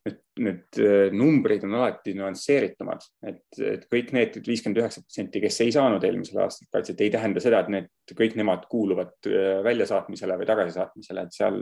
need, 0.06 0.20
need 0.42 0.80
äh, 0.82 1.10
numbrid 1.16 1.66
on 1.68 1.76
alati 1.80 2.14
nüansseeritumad, 2.18 3.04
et, 3.28 3.44
et 3.66 3.84
kõik 3.92 4.14
need 4.18 4.40
viiskümmend 4.46 4.82
üheksa 4.82 5.04
protsenti, 5.04 5.42
kes 5.44 5.60
ei 5.66 5.74
saanud 5.76 6.06
eelmisel 6.08 6.42
aastal 6.46 6.70
kaitset, 6.74 7.02
ei 7.02 7.14
tähenda 7.14 7.44
seda, 7.44 7.62
et 7.62 7.74
need, 7.74 7.92
kõik 8.18 8.38
nemad 8.40 8.66
kuuluvad 8.72 9.14
äh, 9.30 9.60
väljasaatmisele 9.68 10.40
või 10.42 10.50
tagasisaatmisele, 10.50 11.28
et 11.28 11.38
seal, 11.38 11.62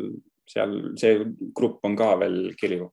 seal 0.50 0.80
see 1.00 1.20
grupp 1.56 1.86
on 1.90 2.00
ka 2.00 2.16
veel 2.24 2.42
kirju 2.60 2.90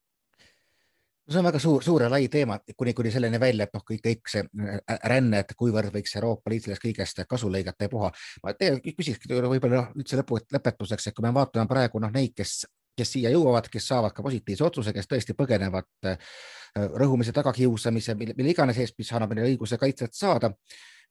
see 1.26 1.40
on 1.40 1.46
väga 1.48 1.58
suur, 1.58 1.82
suur 1.82 2.04
ja 2.04 2.08
lai 2.10 2.28
teema, 2.30 2.60
kuni, 2.78 2.92
kuni 2.94 3.10
selleni 3.10 3.40
välja, 3.42 3.66
et 3.66 3.72
noh, 3.74 3.82
kõik, 3.86 4.02
kõik 4.04 4.30
see 4.30 4.44
äh, 4.46 4.98
ränne, 5.10 5.42
et 5.42 5.54
kuivõrd 5.58 5.90
võiks 5.94 6.14
Euroopa 6.18 6.52
Liit 6.52 6.66
sellest 6.66 6.84
kõigest 6.84 7.22
kasu 7.28 7.50
lõigata 7.50 7.86
ja 7.86 7.92
puha. 7.92 8.12
ma 8.44 8.54
tegelikult 8.54 8.98
küsikski 9.00 9.34
võib-olla 9.34 9.80
noh, 9.80 9.88
üldse 9.98 10.18
lõpu, 10.20 10.38
lõpetuseks, 10.54 11.08
et 11.08 11.16
kui 11.16 11.26
me 11.26 11.34
vaatame 11.34 11.66
praegu 11.70 12.02
noh, 12.02 12.14
neid, 12.14 12.34
kes 12.36 12.60
kes 12.96 13.14
siia 13.16 13.30
jõuavad, 13.34 13.68
kes 13.72 13.88
saavad 13.92 14.14
ka 14.16 14.24
positiivse 14.24 14.64
otsuse, 14.66 14.92
kes 14.96 15.08
tõesti 15.10 15.36
põgenevad 15.38 16.10
äh, 16.10 16.18
rõhumise, 16.76 17.32
tagakiusamise, 17.36 18.16
mille 18.18 18.52
iganes 18.52 18.78
eest, 18.82 18.98
mis 18.98 19.12
annab 19.16 19.34
neile 19.34 19.52
õiguse 19.52 19.78
kaitset 19.80 20.14
saada, 20.16 20.52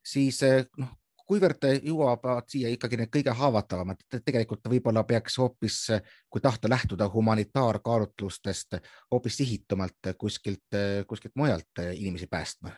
siis 0.06 0.42
äh, 0.46 0.64
noh, 0.82 0.94
kuivõrd 1.26 1.66
jõuavad 1.82 2.46
siia 2.52 2.70
ikkagi 2.70 3.00
need 3.00 3.10
kõige 3.14 3.34
haavatavamad, 3.34 4.04
tegelikult 4.22 4.68
võib-olla 4.70 5.02
peaks 5.10 5.40
hoopis, 5.42 5.80
kui 6.30 6.42
tahta 6.42 6.70
lähtuda 6.70 7.10
humanitaarkaalutlustest, 7.10 8.78
hoopis 9.12 9.42
sihitumalt 9.42 10.14
kuskilt, 10.18 10.78
kuskilt 11.10 11.34
mujalt 11.36 11.82
inimesi 11.98 12.30
päästma 12.30 12.76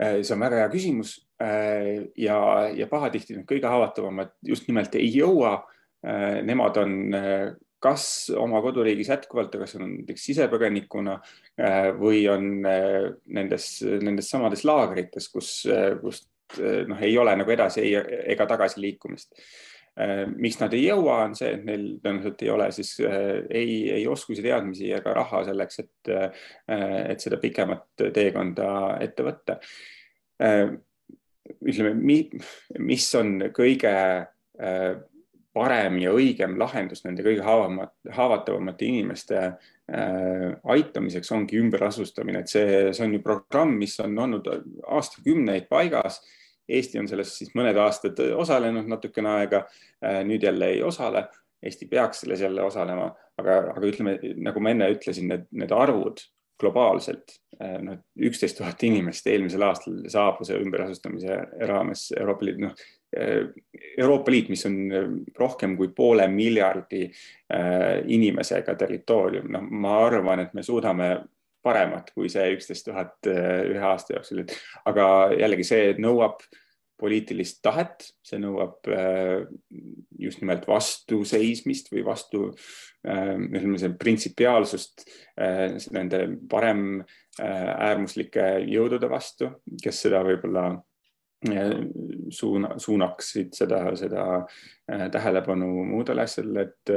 see 0.00 0.34
on 0.34 0.40
väga 0.40 0.62
hea 0.62 0.70
küsimus 0.72 1.16
ja, 2.16 2.38
ja 2.76 2.86
pahatihti 2.90 3.36
need 3.36 3.48
kõige 3.48 3.68
haavatavamad 3.68 4.32
just 4.46 4.68
nimelt 4.68 4.94
ei 4.98 5.10
jõua. 5.12 5.60
Nemad 6.00 6.78
on 6.80 6.92
kas 7.80 8.04
oma 8.36 8.62
koduriigis 8.64 9.10
jätkuvalt, 9.12 9.52
kas 9.60 9.74
on 9.76 9.86
näiteks 9.98 10.22
sisepõgenikuna 10.30 11.18
või 11.98 12.22
on 12.32 12.46
nendes, 12.64 13.66
nendes 14.00 14.30
samades 14.32 14.64
laagrites, 14.64 15.28
kus, 15.32 15.50
kust 16.00 16.56
noh, 16.88 17.02
ei 17.04 17.18
ole 17.20 17.34
nagu 17.36 17.52
edasi 17.52 17.84
ega 17.92 18.48
tagasi 18.48 18.80
liikumist 18.80 19.36
Äh, 19.98 20.22
miks 20.38 20.60
nad 20.60 20.72
ei 20.76 20.84
jõua, 20.84 21.16
on 21.26 21.34
see, 21.36 21.50
et 21.56 21.64
neil 21.66 21.86
tõenäoliselt 22.00 22.44
ei 22.44 22.50
ole 22.54 22.68
siis 22.72 22.92
äh, 23.02 23.40
ei, 23.50 23.72
ei 23.98 24.04
oskusi, 24.08 24.42
teadmisi 24.44 24.92
ega 24.94 25.12
raha 25.16 25.42
selleks, 25.48 25.80
et, 25.82 26.10
äh, 26.14 26.44
et 27.10 27.20
seda 27.24 27.40
pikemat 27.42 28.06
teekonda 28.14 28.68
ette 29.02 29.26
võtta. 29.26 29.58
ütleme, 31.60 31.90
mis 32.78 33.08
on 33.18 33.34
kõige 33.52 33.92
parem 35.54 35.98
ja 35.98 36.12
õigem 36.14 36.56
lahendus 36.58 37.04
nende 37.04 37.24
kõige 37.26 37.42
haavatavamate 37.44 38.86
inimeste 38.86 39.40
aitamiseks 39.90 41.32
ongi 41.34 41.58
ümberasustamine, 41.58 42.44
et 42.44 42.52
see, 42.52 42.92
see 42.94 43.06
on 43.06 43.16
ju 43.16 43.22
programm, 43.24 43.72
mis 43.80 43.96
on 44.02 44.18
olnud 44.22 44.46
aastakümneid 44.86 45.66
paigas. 45.70 46.20
Eesti 46.70 47.00
on 47.00 47.08
selles 47.10 47.32
siis 47.34 47.50
mõned 47.58 47.78
aastad 47.82 48.20
osalenud 48.38 48.86
natukene 48.86 49.32
aega, 49.40 49.64
äh, 50.04 50.20
nüüd 50.26 50.44
jälle 50.46 50.68
ei 50.76 50.84
osale. 50.86 51.24
Eesti 51.62 51.88
peaks 51.90 52.22
selles 52.22 52.44
jälle 52.44 52.62
osalema, 52.62 53.08
aga, 53.40 53.56
aga 53.72 53.88
ütleme, 53.88 54.14
nagu 54.38 54.62
ma 54.62 54.70
enne 54.70 54.86
ütlesin, 54.94 55.26
need, 55.32 55.48
need 55.50 55.74
arvud 55.74 56.22
globaalselt, 56.60 57.34
äh, 57.58 57.80
noh, 57.82 57.98
üksteist 58.30 58.60
tuhat 58.60 58.86
inimest 58.86 59.26
eelmisel 59.26 59.66
aastal 59.66 59.98
saabus 60.12 60.54
ümberasustamise 60.54 61.42
raames 61.66 62.06
Euroopa 62.14 62.46
Liidu, 62.46 62.68
noh, 62.68 62.78
äh, 62.78 62.99
Euroopa 63.10 64.30
Liit, 64.30 64.48
mis 64.52 64.62
on 64.68 64.76
rohkem 65.38 65.76
kui 65.78 65.90
poole 65.96 66.28
miljardi 66.30 67.08
inimesega 68.14 68.76
territoorium, 68.78 69.50
noh, 69.50 69.66
ma 69.66 69.96
arvan, 70.06 70.44
et 70.44 70.54
me 70.54 70.62
suudame 70.62 71.10
paremat 71.60 72.12
kui 72.14 72.30
see 72.32 72.54
üksteist 72.54 72.86
tuhat 72.86 73.28
ühe 73.28 73.82
aasta 73.84 74.14
jooksul, 74.14 74.44
et 74.44 74.54
aga 74.88 75.06
jällegi 75.36 75.66
see 75.66 75.94
nõuab 76.00 76.40
poliitilist 77.00 77.62
tahet, 77.64 78.10
see 78.24 78.38
nõuab 78.40 78.88
just 80.20 80.42
nimelt 80.42 80.66
vastuseismist 80.68 81.88
või 81.92 82.04
vastu, 82.04 82.50
ütleme 83.04 83.80
see 83.80 83.94
printsipiaalsust 84.00 85.06
nende 85.96 86.22
parem 86.50 87.00
äärmuslike 87.40 88.46
jõudude 88.68 89.08
vastu, 89.08 89.48
kes 89.80 90.04
seda 90.04 90.20
võib-olla 90.26 90.74
suuna, 92.36 92.74
suunaksid 92.76 93.54
seda, 93.56 93.78
seda 93.96 94.24
tähelepanu 95.12 95.70
muudele 95.88 96.26
asjadele, 96.26 96.66
et 96.66 96.92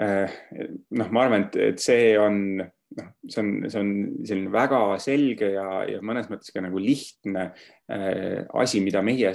noh, 0.00 1.10
ma 1.10 1.24
arvan, 1.26 1.44
et, 1.48 1.58
et 1.72 1.82
see 1.82 2.14
on 2.20 2.40
noh, 2.94 3.08
see 3.28 3.42
on, 3.42 3.50
see 3.70 3.80
on 3.80 3.92
selline 4.26 4.52
väga 4.52 4.80
selge 5.02 5.50
ja, 5.54 5.66
ja 5.88 6.02
mõnes 6.04 6.28
mõttes 6.30 6.52
ka 6.54 6.62
nagu 6.64 6.80
lihtne 6.80 7.48
äh, 7.92 8.44
asi, 8.60 8.80
mida 8.84 9.02
meie 9.06 9.32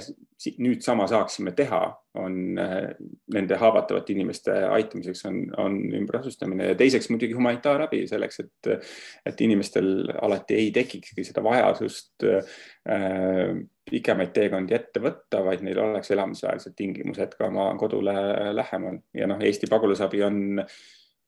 nüüd 0.58 0.82
sama 0.84 1.06
saaksime 1.10 1.52
teha, 1.56 1.82
on 2.18 2.58
äh, 2.60 2.94
nende 3.34 3.58
haavatavate 3.60 4.14
inimeste 4.16 4.54
aitamiseks 4.72 5.26
on, 5.28 5.42
on 5.60 5.78
ümberasustamine 6.00 6.72
ja 6.72 6.78
teiseks 6.78 7.10
muidugi 7.12 7.36
humanitaarabi 7.36 8.04
selleks, 8.10 8.42
et, 8.44 8.72
et 9.28 9.44
inimestel 9.46 10.10
alati 10.22 10.58
ei 10.58 10.72
tekikski 10.74 11.26
seda 11.28 11.44
vajadust 11.44 12.28
äh, 12.28 13.52
pikemaid 13.90 14.32
teekondi 14.32 14.74
ette 14.76 15.02
võtta, 15.02 15.42
vaid 15.44 15.62
neil 15.66 15.78
oleks 15.82 16.10
elamisväärsed 16.14 16.74
tingimused 16.78 17.36
ka 17.38 17.48
oma 17.50 17.70
kodule 17.80 18.14
lähemal. 18.54 18.98
Ja 19.14 19.26
noh, 19.30 19.42
Eesti 19.42 19.70
pagulasabi 19.70 20.22
on 20.26 20.42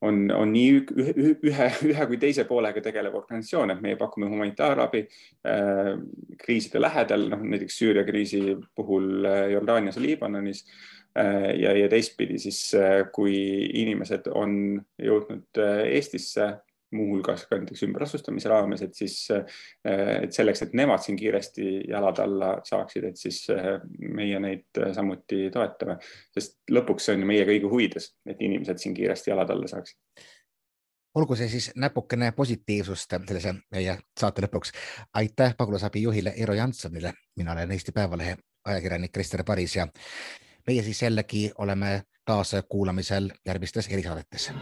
on, 0.04 0.30
on 0.34 0.50
nii 0.52 0.72
ühe, 1.00 1.12
ühe, 1.48 1.68
ühe 1.90 2.06
kui 2.10 2.18
teise 2.20 2.44
poolega 2.48 2.82
tegelev 2.84 3.16
organisatsioon, 3.18 3.74
et 3.74 3.82
meie 3.84 3.98
pakume 4.00 4.28
humanitaarabi 4.30 5.04
äh, 5.04 5.94
kriiside 6.40 6.82
lähedal, 6.82 7.28
noh 7.32 7.44
näiteks 7.44 7.78
Süüria 7.80 8.04
kriisi 8.06 8.42
puhul 8.76 9.24
äh, 9.28 9.46
Jordaanias 9.54 9.98
ja 9.98 10.04
Liibanonis 10.04 10.64
äh, 11.18 11.54
ja, 11.60 11.72
ja 11.78 11.88
teistpidi 11.92 12.38
siis 12.42 12.60
äh,, 12.78 13.06
kui 13.14 13.34
inimesed 13.84 14.28
on 14.34 14.82
jõudnud 15.00 15.62
äh, 15.62 15.86
Eestisse 15.96 16.52
muuhulgas 16.94 17.46
ka 17.50 17.58
näiteks 17.58 17.84
ümberasustamise 17.86 18.50
raames, 18.50 18.84
et 18.86 18.94
siis, 18.94 19.16
et 19.84 20.32
selleks, 20.34 20.62
et 20.64 20.76
nemad 20.78 21.02
siin 21.04 21.18
kiiresti 21.18 21.66
jalad 21.90 22.20
alla 22.24 22.54
saaksid, 22.64 23.08
et 23.10 23.20
siis 23.20 23.42
meie 23.98 24.40
neid 24.42 24.82
samuti 24.96 25.48
toetame, 25.54 25.98
sest 26.34 26.60
lõpuks 26.72 27.08
see 27.08 27.16
on 27.16 27.26
ju 27.26 27.32
meie 27.32 27.48
kõigi 27.48 27.70
huvides, 27.70 28.14
et 28.26 28.40
inimesed 28.40 28.80
siin 28.82 28.96
kiiresti 28.96 29.34
jalad 29.34 29.52
alla 29.54 29.70
saaksid 29.70 30.24
olgu 31.14 31.36
see 31.38 31.46
siis 31.48 31.68
näpukene 31.78 32.32
positiivsust 32.32 33.14
sellise 33.26 33.54
meie 33.70 33.98
saate 34.20 34.42
lõpuks. 34.42 34.72
aitäh 35.14 35.54
pagulasabi 35.56 36.02
juhile 36.02 36.32
Eero 36.36 36.54
Jansonile, 36.54 37.12
mina 37.36 37.52
olen 37.52 37.70
Eesti 37.70 37.92
Päevalehe 37.92 38.36
ajakirjanik 38.64 39.12
Krister 39.12 39.44
Paris 39.44 39.76
ja 39.76 39.86
meie 40.66 40.82
siis 40.82 41.02
jällegi 41.02 41.50
oleme 41.58 42.02
taas 42.24 42.52
kuulamisel 42.68 43.30
järgmistes 43.46 43.88
erisaadetes. 43.88 44.52